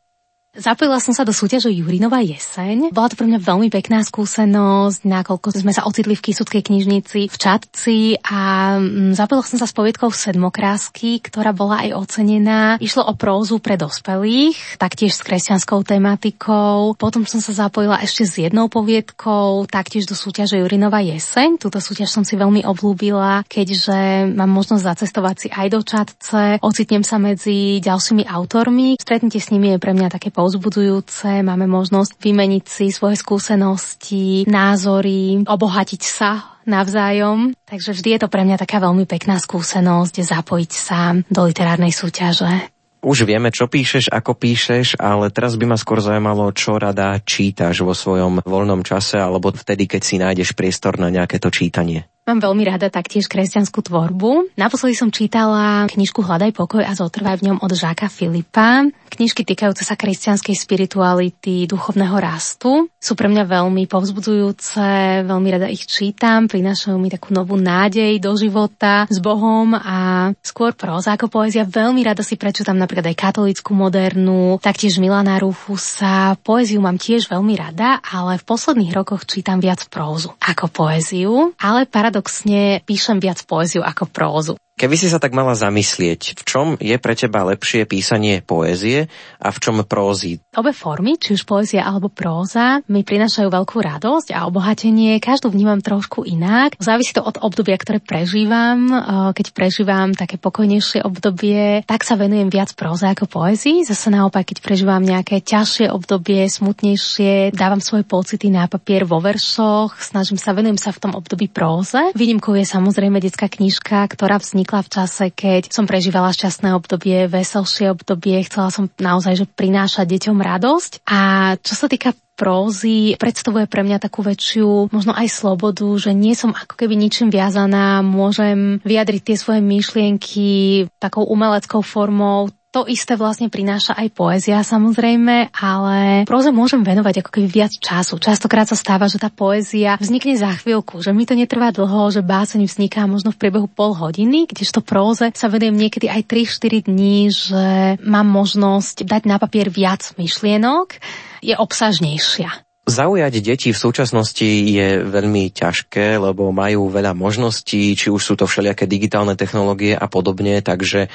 Zapojila 0.50 0.98
som 0.98 1.14
sa 1.14 1.22
do 1.22 1.30
súťaže 1.30 1.70
Jurinová 1.70 2.26
jeseň. 2.26 2.90
Bola 2.90 3.06
to 3.06 3.14
pre 3.14 3.30
mňa 3.30 3.38
veľmi 3.38 3.70
pekná 3.70 4.02
skúsenosť, 4.02 5.06
nakoľko 5.06 5.54
sme 5.54 5.70
sa 5.70 5.86
ocitli 5.86 6.18
v 6.18 6.26
Kisudskej 6.26 6.66
knižnici 6.66 7.30
v 7.30 7.36
Čadci 7.38 8.18
a 8.18 8.74
mm, 8.82 9.14
zapojila 9.14 9.46
som 9.46 9.62
sa 9.62 9.70
s 9.70 9.76
poviedkou 9.78 10.10
Sedmokrásky, 10.10 11.22
ktorá 11.22 11.54
bola 11.54 11.86
aj 11.86 11.94
ocenená. 11.94 12.82
Išlo 12.82 13.06
o 13.06 13.14
prózu 13.14 13.62
pre 13.62 13.78
dospelých, 13.78 14.74
taktiež 14.74 15.14
s 15.14 15.22
kresťanskou 15.22 15.86
tematikou. 15.86 16.98
Potom 16.98 17.22
som 17.30 17.38
sa 17.38 17.54
zapojila 17.54 18.02
ešte 18.02 18.26
s 18.26 18.34
jednou 18.42 18.66
poviedkou, 18.66 19.70
taktiež 19.70 20.10
do 20.10 20.18
súťaže 20.18 20.58
Jurinová 20.58 20.98
jeseň. 20.98 21.62
Túto 21.62 21.78
súťaž 21.78 22.10
som 22.10 22.26
si 22.26 22.34
veľmi 22.34 22.66
oblúbila, 22.66 23.46
keďže 23.46 24.26
mám 24.34 24.50
možnosť 24.50 24.82
zacestovať 24.82 25.36
si 25.38 25.48
aj 25.54 25.66
do 25.70 25.80
Čadce, 25.86 26.58
ocitnem 26.58 27.06
sa 27.06 27.22
medzi 27.22 27.78
ďalšími 27.78 28.26
autormi. 28.26 28.98
Stretnutie 28.98 29.38
s 29.38 29.54
nimi 29.54 29.78
je 29.78 29.78
pre 29.78 29.94
mňa 29.94 30.10
také 30.10 30.34
povzbudzujúce, 30.40 31.44
máme 31.44 31.68
možnosť 31.68 32.16
vymeniť 32.16 32.64
si 32.64 32.88
svoje 32.88 33.20
skúsenosti, 33.20 34.48
názory, 34.48 35.44
obohatiť 35.44 36.00
sa 36.00 36.56
navzájom. 36.64 37.52
Takže 37.68 37.92
vždy 37.92 38.08
je 38.16 38.20
to 38.24 38.32
pre 38.32 38.48
mňa 38.48 38.56
taká 38.56 38.80
veľmi 38.80 39.04
pekná 39.04 39.36
skúsenosť 39.36 40.24
zapojiť 40.24 40.72
sa 40.72 41.12
do 41.28 41.44
literárnej 41.44 41.92
súťaže. 41.92 42.72
Už 43.00 43.24
vieme, 43.24 43.48
čo 43.48 43.64
píšeš, 43.64 44.12
ako 44.12 44.36
píšeš, 44.36 45.00
ale 45.00 45.32
teraz 45.32 45.56
by 45.56 45.72
ma 45.72 45.76
skôr 45.80 46.04
zaujímalo, 46.04 46.52
čo 46.52 46.76
rada 46.76 47.16
čítaš 47.20 47.80
vo 47.80 47.96
svojom 47.96 48.44
voľnom 48.44 48.84
čase 48.84 49.16
alebo 49.16 49.52
vtedy, 49.52 49.88
keď 49.88 50.02
si 50.04 50.20
nájdeš 50.20 50.52
priestor 50.52 51.00
na 51.00 51.08
nejaké 51.08 51.40
to 51.40 51.48
čítanie. 51.48 52.04
Mám 52.28 52.44
veľmi 52.44 52.68
rada 52.68 52.92
taktiež 52.92 53.26
kresťanskú 53.32 53.80
tvorbu. 53.80 54.52
Naposledy 54.54 54.92
som 54.92 55.08
čítala 55.08 55.88
knižku 55.88 56.20
Hľadaj 56.20 56.52
pokoj 56.52 56.84
a 56.84 56.92
zotrvaj 56.92 57.40
v 57.40 57.46
ňom 57.48 57.58
od 57.64 57.72
Žáka 57.72 58.12
Filipa. 58.12 58.84
Knižky 59.10 59.42
týkajúce 59.42 59.82
sa 59.82 59.98
kresťanskej 59.98 60.54
spirituality, 60.54 61.66
duchovného 61.66 62.14
rastu. 62.20 62.86
Sú 63.00 63.18
pre 63.18 63.26
mňa 63.26 63.44
veľmi 63.48 63.88
povzbudzujúce, 63.90 64.84
veľmi 65.26 65.48
rada 65.50 65.66
ich 65.66 65.88
čítam, 65.88 66.46
prinášajú 66.46 66.94
mi 67.00 67.10
takú 67.10 67.34
novú 67.34 67.58
nádej 67.58 68.20
do 68.22 68.36
života 68.38 69.08
s 69.10 69.18
Bohom 69.18 69.74
a 69.74 70.30
skôr 70.44 70.76
proza 70.76 71.16
ako 71.16 71.26
poézia. 71.26 71.66
Veľmi 71.66 72.04
rada 72.06 72.22
si 72.22 72.38
prečítam 72.38 72.78
napríklad 72.78 73.10
aj 73.10 73.16
katolickú 73.18 73.74
modernú, 73.74 74.60
taktiež 74.62 75.02
Milana 75.02 75.40
Rufusa. 75.40 76.38
Poéziu 76.44 76.78
mám 76.78 77.00
tiež 77.00 77.26
veľmi 77.26 77.58
rada, 77.58 77.98
ale 78.04 78.38
v 78.38 78.46
posledných 78.46 78.94
rokoch 78.94 79.26
čítam 79.26 79.58
viac 79.58 79.82
prózu 79.90 80.30
ako 80.38 80.70
poéziu, 80.70 81.50
ale 81.58 81.90
paradoxne 82.10 82.82
píšem 82.82 83.22
viac 83.22 83.38
poéziu 83.46 83.86
ako 83.86 84.10
prózu. 84.10 84.54
Keby 84.80 84.96
si 84.96 85.12
sa 85.12 85.20
tak 85.20 85.36
mala 85.36 85.52
zamyslieť, 85.52 86.40
v 86.40 86.42
čom 86.48 86.66
je 86.80 86.96
pre 86.96 87.12
teba 87.12 87.44
lepšie 87.44 87.84
písanie 87.84 88.40
poézie 88.40 89.12
a 89.36 89.52
v 89.52 89.58
čom 89.60 89.84
prózy? 89.84 90.40
Obe 90.56 90.72
formy, 90.72 91.20
či 91.20 91.36
už 91.36 91.44
poézia 91.44 91.84
alebo 91.84 92.08
próza, 92.08 92.80
mi 92.88 93.04
prinášajú 93.04 93.52
veľkú 93.52 93.76
radosť 93.76 94.32
a 94.32 94.48
obohatenie. 94.48 95.20
Každú 95.20 95.52
vnímam 95.52 95.84
trošku 95.84 96.24
inak. 96.24 96.80
Závisí 96.80 97.12
to 97.12 97.20
od 97.20 97.36
obdobia, 97.44 97.76
ktoré 97.76 98.00
prežívam. 98.00 98.88
Keď 99.36 99.52
prežívam 99.52 100.16
také 100.16 100.40
pokojnejšie 100.40 101.04
obdobie, 101.04 101.84
tak 101.84 102.00
sa 102.00 102.16
venujem 102.16 102.48
viac 102.48 102.72
próze 102.72 103.04
ako 103.04 103.28
poézii. 103.28 103.84
Zase 103.84 104.08
naopak, 104.08 104.48
keď 104.48 104.64
prežívam 104.64 105.04
nejaké 105.04 105.44
ťažšie 105.44 105.92
obdobie, 105.92 106.48
smutnejšie, 106.48 107.52
dávam 107.52 107.84
svoje 107.84 108.08
pocity 108.08 108.48
na 108.48 108.64
papier 108.64 109.04
vo 109.04 109.20
veršoch, 109.20 110.00
snažím 110.00 110.40
sa, 110.40 110.56
venujem 110.56 110.80
sa 110.80 110.88
v 110.88 111.04
tom 111.04 111.12
období 111.12 111.52
próze. 111.52 112.16
Výnimkou 112.16 112.56
je 112.56 112.64
samozrejme 112.64 113.20
detská 113.20 113.52
knižka, 113.52 114.08
ktorá 114.08 114.40
vznikla 114.40 114.68
vznikla 114.70 114.86
v 114.86 114.94
čase, 115.02 115.24
keď 115.34 115.62
som 115.74 115.82
prežívala 115.82 116.30
šťastné 116.30 116.78
obdobie, 116.78 117.26
veselšie 117.26 117.90
obdobie, 117.90 118.38
chcela 118.46 118.70
som 118.70 118.86
naozaj 119.02 119.42
že 119.42 119.46
prinášať 119.50 120.06
deťom 120.06 120.38
radosť. 120.38 121.02
A 121.10 121.20
čo 121.58 121.74
sa 121.74 121.90
týka 121.90 122.14
prózy 122.38 123.18
predstavuje 123.18 123.66
pre 123.66 123.82
mňa 123.82 123.98
takú 123.98 124.22
väčšiu, 124.22 124.94
možno 124.94 125.10
aj 125.10 125.26
slobodu, 125.26 125.90
že 125.98 126.14
nie 126.14 126.38
som 126.38 126.54
ako 126.54 126.78
keby 126.78 126.94
ničím 126.94 127.34
viazaná, 127.34 128.00
môžem 128.06 128.78
vyjadriť 128.86 129.22
tie 129.26 129.36
svoje 129.36 129.60
myšlienky 129.60 130.86
takou 131.02 131.26
umeleckou 131.26 131.82
formou, 131.82 132.54
to 132.70 132.86
isté 132.86 133.18
vlastne 133.18 133.50
prináša 133.50 133.98
aj 133.98 134.14
poézia 134.14 134.62
samozrejme, 134.62 135.50
ale 135.50 136.22
próze 136.22 136.54
môžem 136.54 136.86
venovať 136.86 137.26
ako 137.26 137.30
keby 137.34 137.48
viac 137.50 137.74
času. 137.74 138.22
Častokrát 138.22 138.70
sa 138.70 138.78
stáva, 138.78 139.10
že 139.10 139.18
tá 139.18 139.26
poézia 139.26 139.98
vznikne 139.98 140.38
za 140.38 140.54
chvíľku, 140.54 141.02
že 141.02 141.10
mi 141.10 141.26
to 141.26 141.34
netrvá 141.34 141.74
dlho, 141.74 142.14
že 142.14 142.22
báseň 142.22 142.70
vzniká 142.70 143.10
možno 143.10 143.34
v 143.34 143.42
priebehu 143.42 143.66
pol 143.66 143.90
hodiny, 143.98 144.46
kdežto 144.46 144.86
próze 144.86 145.34
sa 145.34 145.50
venujem 145.50 145.74
niekedy 145.74 146.06
aj 146.06 146.22
3-4 146.30 146.86
dní, 146.86 147.18
že 147.34 147.64
mám 148.06 148.30
možnosť 148.30 149.02
dať 149.02 149.22
na 149.26 149.42
papier 149.42 149.66
viac 149.66 150.14
myšlienok, 150.14 150.94
je 151.42 151.58
obsažnejšia. 151.58 152.69
Zaujať 152.90 153.38
deti 153.38 153.70
v 153.70 153.78
súčasnosti 153.78 154.50
je 154.50 155.06
veľmi 155.06 155.54
ťažké, 155.54 156.18
lebo 156.18 156.50
majú 156.50 156.90
veľa 156.90 157.14
možností, 157.14 157.94
či 157.94 158.10
už 158.10 158.18
sú 158.18 158.34
to 158.34 158.50
všelijaké 158.50 158.90
digitálne 158.90 159.38
technológie 159.38 159.94
a 159.94 160.10
podobne. 160.10 160.58
Takže 160.58 161.06
e, 161.06 161.08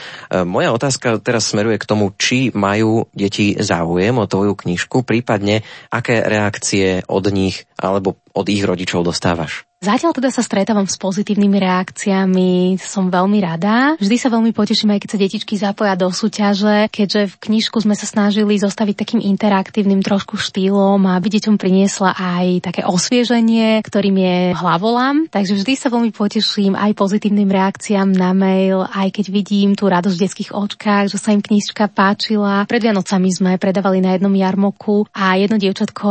moja 0.47 0.71
otázka 0.71 1.19
teraz 1.19 1.51
smeruje 1.51 1.75
k 1.75 1.89
tomu, 1.89 2.15
či 2.15 2.55
majú 2.55 3.11
deti 3.11 3.59
záujem 3.59 4.15
o 4.15 4.23
tvoju 4.23 4.55
knižku, 4.55 5.03
prípadne 5.03 5.67
aké 5.91 6.23
reakcie 6.23 7.03
od 7.11 7.27
nich 7.35 7.67
alebo 7.75 8.23
od 8.31 8.47
ich 8.47 8.63
rodičov 8.63 9.03
dostávaš. 9.03 9.67
Zatiaľ 9.85 10.17
teda 10.17 10.33
sa 10.33 10.41
stretávam 10.41 10.89
s 10.89 10.97
pozitívnymi 10.97 11.61
reakciami, 11.61 12.81
som 12.81 13.13
veľmi 13.13 13.37
rada. 13.37 13.93
Vždy 14.01 14.17
sa 14.17 14.33
veľmi 14.33 14.49
poteším, 14.49 14.97
aj 14.97 15.05
keď 15.05 15.09
sa 15.13 15.21
detičky 15.21 15.53
zapoja 15.61 15.93
do 15.93 16.09
súťaže, 16.09 16.89
keďže 16.89 17.29
v 17.29 17.35
knižku 17.37 17.85
sme 17.85 17.93
sa 17.93 18.09
snažili 18.09 18.57
zostaviť 18.57 18.95
takým 18.97 19.21
interaktívnym 19.21 20.01
trošku 20.01 20.41
štýlom 20.41 21.05
a 21.05 21.21
aby 21.21 21.37
deťom 21.37 21.61
priniesla 21.61 22.17
aj 22.17 22.65
také 22.65 22.81
osvieženie, 22.81 23.85
ktorým 23.85 24.17
je 24.17 24.37
hlavolam. 24.57 25.29
Takže 25.29 25.53
vždy 25.53 25.77
sa 25.77 25.93
veľmi 25.93 26.09
poteším 26.09 26.73
aj 26.73 26.97
pozitívnym 26.97 27.53
reakciám 27.53 28.09
na 28.09 28.33
mail, 28.33 28.89
aj 28.89 29.21
keď 29.21 29.25
vidím 29.29 29.77
tú 29.77 29.85
radosť 29.85 30.17
v 30.17 30.23
detských 30.25 30.51
očkách, 30.57 31.13
že 31.13 31.21
sa 31.21 31.29
im 31.29 31.45
knižka 31.45 31.93
páčila. 31.93 32.65
Pred 32.65 32.89
Vianocami 32.89 33.29
sme 33.29 33.61
predávali 33.61 34.01
na 34.01 34.17
jednom 34.17 34.33
jarmoku 34.33 35.05
a 35.13 35.37
jedno 35.37 35.61
dievčatko, 35.61 36.09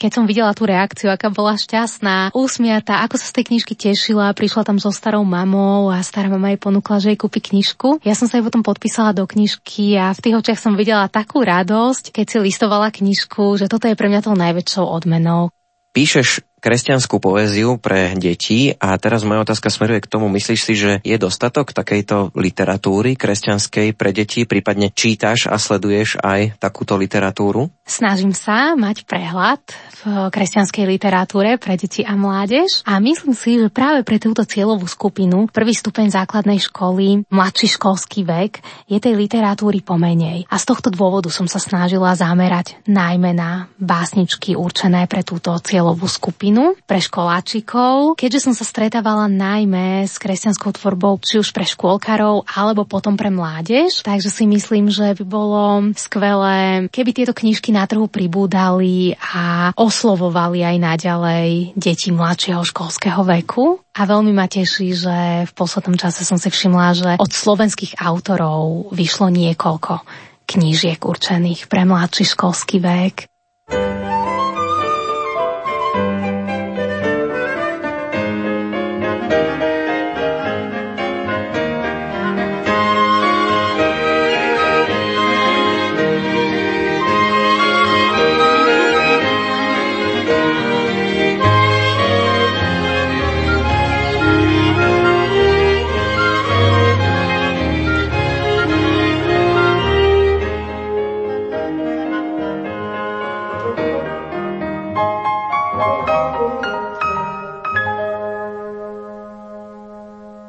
keď 0.00 0.10
som 0.16 0.24
videla 0.24 0.56
tú 0.56 0.64
reakciu, 0.64 1.12
aká 1.12 1.28
bola 1.28 1.60
šťastná, 1.60 2.32
úsmiat 2.32 2.85
tá, 2.86 3.02
ako 3.02 3.18
sa 3.18 3.26
z 3.26 3.42
tej 3.42 3.44
knižky 3.50 3.74
tešila, 3.74 4.30
prišla 4.30 4.62
tam 4.62 4.78
so 4.78 4.94
starou 4.94 5.26
mamou 5.26 5.90
a 5.90 5.98
stará 6.06 6.30
mama 6.30 6.54
jej 6.54 6.60
ponúkla, 6.62 7.02
že 7.02 7.10
jej 7.10 7.18
kúpi 7.18 7.42
knižku. 7.42 8.06
Ja 8.06 8.14
som 8.14 8.30
sa 8.30 8.38
jej 8.38 8.46
potom 8.46 8.62
podpísala 8.62 9.10
do 9.10 9.26
knižky 9.26 9.98
a 9.98 10.14
v 10.14 10.22
tých 10.22 10.38
očiach 10.38 10.60
som 10.62 10.78
videla 10.78 11.10
takú 11.10 11.42
radosť, 11.42 12.14
keď 12.14 12.26
si 12.30 12.36
listovala 12.38 12.94
knižku, 12.94 13.58
že 13.58 13.66
toto 13.66 13.90
je 13.90 13.98
pre 13.98 14.06
mňa 14.06 14.22
tou 14.22 14.38
najväčšou 14.38 14.86
odmenou. 14.86 15.50
Píšeš 15.90 16.46
kresťanskú 16.58 17.20
poéziu 17.20 17.76
pre 17.76 18.16
deti 18.18 18.74
a 18.74 18.96
teraz 18.96 19.22
moja 19.22 19.44
otázka 19.46 19.68
smeruje 19.70 20.02
k 20.02 20.10
tomu, 20.10 20.26
myslíš 20.32 20.60
si, 20.60 20.74
že 20.74 20.92
je 21.04 21.16
dostatok 21.20 21.70
takejto 21.70 22.34
literatúry 22.34 23.14
kresťanskej 23.14 23.94
pre 23.94 24.10
deti, 24.10 24.48
prípadne 24.48 24.90
čítaš 24.90 25.46
a 25.46 25.60
sleduješ 25.60 26.18
aj 26.24 26.56
takúto 26.58 26.98
literatúru? 26.98 27.68
Snažím 27.86 28.34
sa 28.34 28.74
mať 28.74 29.06
prehľad 29.06 29.62
v 30.02 30.32
kresťanskej 30.34 30.84
literatúre 30.90 31.54
pre 31.60 31.78
deti 31.78 32.02
a 32.02 32.18
mládež 32.18 32.82
a 32.82 32.98
myslím 32.98 33.36
si, 33.36 33.62
že 33.62 33.70
práve 33.70 34.02
pre 34.02 34.18
túto 34.18 34.42
cieľovú 34.42 34.90
skupinu, 34.90 35.46
prvý 35.46 35.70
stupeň 35.70 36.10
základnej 36.10 36.58
školy, 36.58 37.30
mladší 37.30 37.78
školský 37.78 38.26
vek, 38.26 38.58
je 38.90 38.98
tej 38.98 39.14
literatúry 39.14 39.86
pomenej. 39.86 40.50
A 40.50 40.58
z 40.58 40.64
tohto 40.66 40.90
dôvodu 40.90 41.30
som 41.30 41.46
sa 41.46 41.62
snažila 41.62 42.16
zamerať 42.18 42.80
najmä 42.90 43.36
na 43.36 43.70
básničky 43.78 44.58
určené 44.58 45.06
pre 45.06 45.22
túto 45.22 45.54
cieľovú 45.62 46.10
skupinu 46.10 46.45
skupinu 46.46 46.78
pre 46.86 47.02
školáčikov, 47.02 48.14
keďže 48.14 48.46
som 48.46 48.54
sa 48.54 48.62
stretávala 48.62 49.26
najmä 49.26 50.06
s 50.06 50.14
kresťanskou 50.22 50.78
tvorbou, 50.78 51.18
či 51.18 51.42
už 51.42 51.50
pre 51.50 51.66
škôlkarov, 51.66 52.46
alebo 52.46 52.86
potom 52.86 53.18
pre 53.18 53.34
mládež. 53.34 54.06
Takže 54.06 54.30
si 54.30 54.46
myslím, 54.46 54.86
že 54.86 55.18
by 55.18 55.24
bolo 55.26 55.90
skvelé, 55.98 56.86
keby 56.94 57.10
tieto 57.10 57.34
knižky 57.34 57.74
na 57.74 57.82
trhu 57.90 58.06
pribúdali 58.06 59.18
a 59.18 59.74
oslovovali 59.74 60.62
aj 60.62 60.76
naďalej 60.78 61.74
deti 61.74 62.14
mladšieho 62.14 62.62
školského 62.62 63.26
veku. 63.26 63.82
A 63.98 64.06
veľmi 64.06 64.30
ma 64.30 64.46
teší, 64.46 64.94
že 64.94 65.16
v 65.50 65.52
poslednom 65.56 65.98
čase 65.98 66.22
som 66.22 66.38
si 66.38 66.46
všimla, 66.46 66.88
že 66.94 67.10
od 67.18 67.32
slovenských 67.32 67.98
autorov 67.98 68.94
vyšlo 68.94 69.34
niekoľko 69.34 70.06
knížiek 70.46 71.02
určených 71.02 71.66
pre 71.66 71.82
mladší 71.82 72.22
školský 72.22 72.78
vek. 72.78 73.26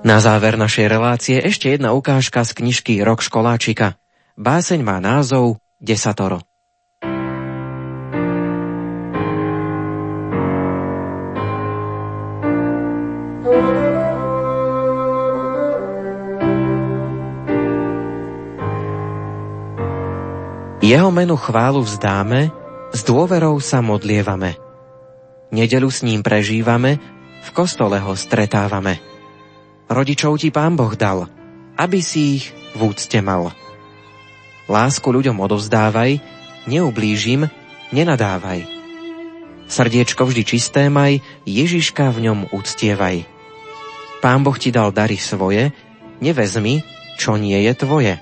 Na 0.08 0.24
záver 0.24 0.56
našej 0.56 0.88
relácie 0.88 1.36
ešte 1.36 1.68
jedna 1.68 1.92
ukážka 1.92 2.40
z 2.48 2.56
knižky 2.56 3.04
Rok 3.04 3.20
školáčika. 3.20 4.00
Báseň 4.40 4.80
má 4.80 5.04
názov 5.04 5.60
Desatoro. 5.84 6.40
Jeho 20.80 21.12
menu 21.12 21.36
chválu 21.36 21.84
vzdáme, 21.84 22.56
s 22.96 23.04
dôverou 23.04 23.60
sa 23.60 23.84
modlievame. 23.84 24.56
Nedelu 25.52 25.92
s 25.92 26.00
ním 26.08 26.24
prežívame, 26.24 26.96
v 27.44 27.50
kostole 27.52 28.00
ho 28.00 28.16
stretávame. 28.16 29.07
Rodičov 29.88 30.44
ti 30.44 30.52
pán 30.52 30.76
Boh 30.76 30.92
dal, 31.00 31.32
aby 31.80 32.04
si 32.04 32.40
ich 32.40 32.52
v 32.76 32.92
úcte 32.92 33.24
mal. 33.24 33.56
Lásku 34.68 35.08
ľuďom 35.08 35.40
odovzdávaj, 35.40 36.20
neublížim, 36.68 37.48
nenadávaj. 37.96 38.68
Srdiečko 39.68 40.28
vždy 40.28 40.44
čisté 40.44 40.92
maj, 40.92 41.24
Ježiška 41.48 42.12
v 42.12 42.28
ňom 42.28 42.40
uctievaj. 42.52 43.24
Pán 44.20 44.44
Boh 44.44 44.56
ti 44.60 44.76
dal 44.76 44.92
dary 44.92 45.16
svoje, 45.16 45.72
nevezmi, 46.20 46.84
čo 47.16 47.40
nie 47.40 47.56
je 47.64 47.74
tvoje. 47.76 48.20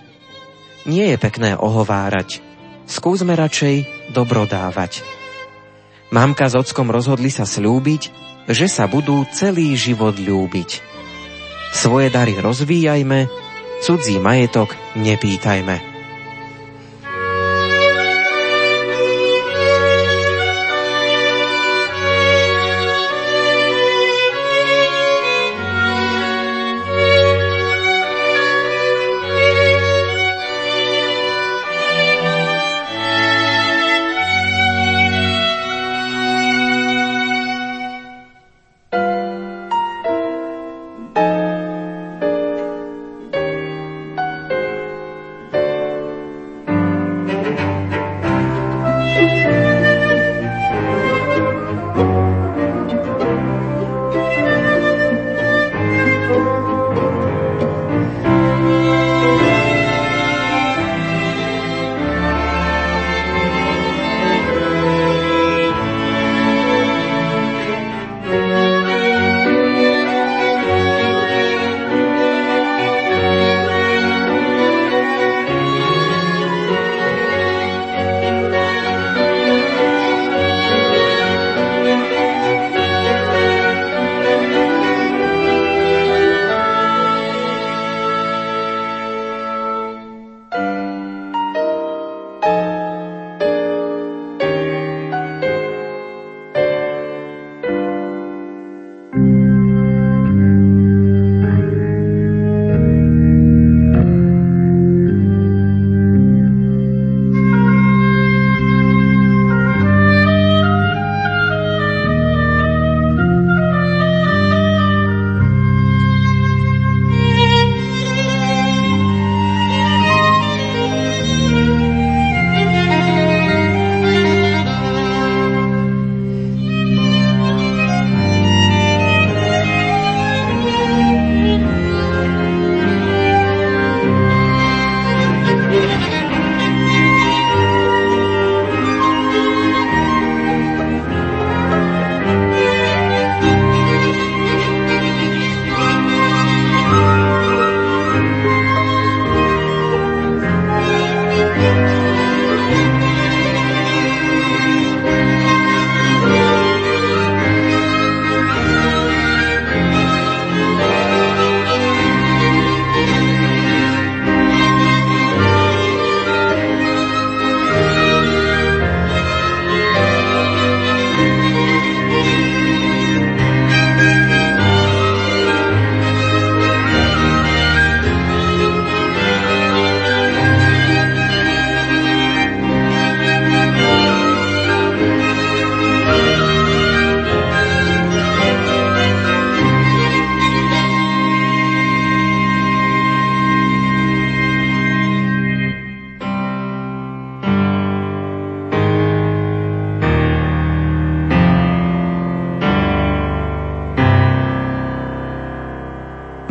Nie 0.86 1.14
je 1.14 1.18
pekné 1.18 1.58
ohovárať, 1.58 2.46
skúsme 2.86 3.34
radšej 3.34 4.10
dobro 4.14 4.46
dávať. 4.46 5.02
Mamka 6.14 6.46
s 6.46 6.54
ockom 6.54 6.94
rozhodli 6.94 7.34
sa 7.34 7.50
slúbiť, 7.50 8.14
že 8.46 8.70
sa 8.70 8.86
budú 8.86 9.26
celý 9.34 9.74
život 9.74 10.14
ľúbiť. 10.14 10.95
Svoje 11.76 12.08
dary 12.08 12.40
rozvíjajme, 12.40 13.28
cudzí 13.84 14.16
majetok 14.24 14.72
nepýtajme. 14.96 15.95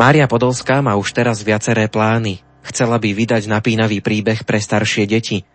Mária 0.05 0.29
Podolská 0.29 0.85
má 0.85 1.01
už 1.01 1.17
teraz 1.17 1.41
viaceré 1.41 1.89
plány. 1.89 2.45
Chcela 2.61 3.01
by 3.01 3.17
vydať 3.17 3.49
napínavý 3.49 4.05
príbeh 4.05 4.45
pre 4.45 4.61
staršie 4.61 5.09
deti. 5.09 5.49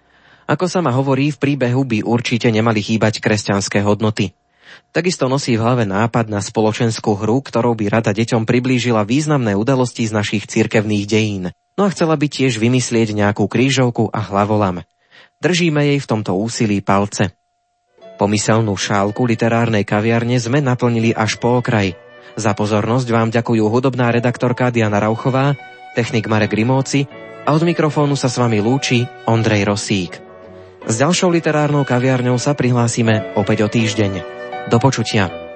Ako 0.49 0.65
sa 0.65 0.81
ma 0.81 0.89
hovorí, 0.89 1.29
v 1.29 1.37
príbehu 1.37 1.85
by 1.85 2.01
určite 2.01 2.49
nemali 2.49 2.81
chýbať 2.81 3.21
kresťanské 3.21 3.85
hodnoty. 3.85 4.33
Takisto 4.89 5.29
nosí 5.29 5.53
v 5.53 5.61
hlave 5.61 5.85
nápad 5.85 6.33
na 6.33 6.41
spoločenskú 6.41 7.13
hru, 7.13 7.45
ktorou 7.45 7.77
by 7.77 7.93
rada 7.93 8.09
deťom 8.09 8.49
priblížila 8.49 9.05
významné 9.05 9.53
udalosti 9.53 10.09
z 10.09 10.17
našich 10.17 10.49
cirkevných 10.49 11.05
dejín. 11.05 11.53
No 11.77 11.85
a 11.85 11.93
chcela 11.93 12.17
by 12.17 12.25
tiež 12.25 12.57
vymyslieť 12.57 13.13
nejakú 13.13 13.45
krížovku 13.45 14.09
a 14.09 14.17
hlavolam. 14.33 14.81
Držíme 15.45 15.93
jej 15.93 16.01
v 16.01 16.09
tomto 16.09 16.33
úsilí 16.33 16.81
palce. 16.81 17.37
Pomyselnú 18.17 18.73
šálku 18.73 19.29
literárnej 19.29 19.85
kaviarne 19.85 20.41
sme 20.41 20.57
naplnili 20.57 21.13
až 21.13 21.37
po 21.37 21.61
okraj– 21.61 21.93
za 22.39 22.55
pozornosť 22.55 23.07
vám 23.11 23.29
ďakujú 23.35 23.67
hudobná 23.67 24.15
redaktorka 24.15 24.71
Diana 24.71 25.03
Rauchová, 25.03 25.59
technik 25.93 26.31
Marek 26.31 26.55
Rimóci 26.55 27.05
a 27.43 27.51
od 27.51 27.67
mikrofónu 27.67 28.15
sa 28.15 28.31
s 28.31 28.39
vami 28.39 28.63
lúči 28.63 29.03
Ondrej 29.27 29.67
Rosík. 29.67 30.13
S 30.87 30.95
ďalšou 30.95 31.27
literárnou 31.35 31.83
kaviarňou 31.83 32.39
sa 32.39 32.55
prihlásime 32.55 33.35
opäť 33.35 33.67
o 33.67 33.69
týždeň. 33.69 34.11
Do 34.71 34.79
počutia. 34.79 35.48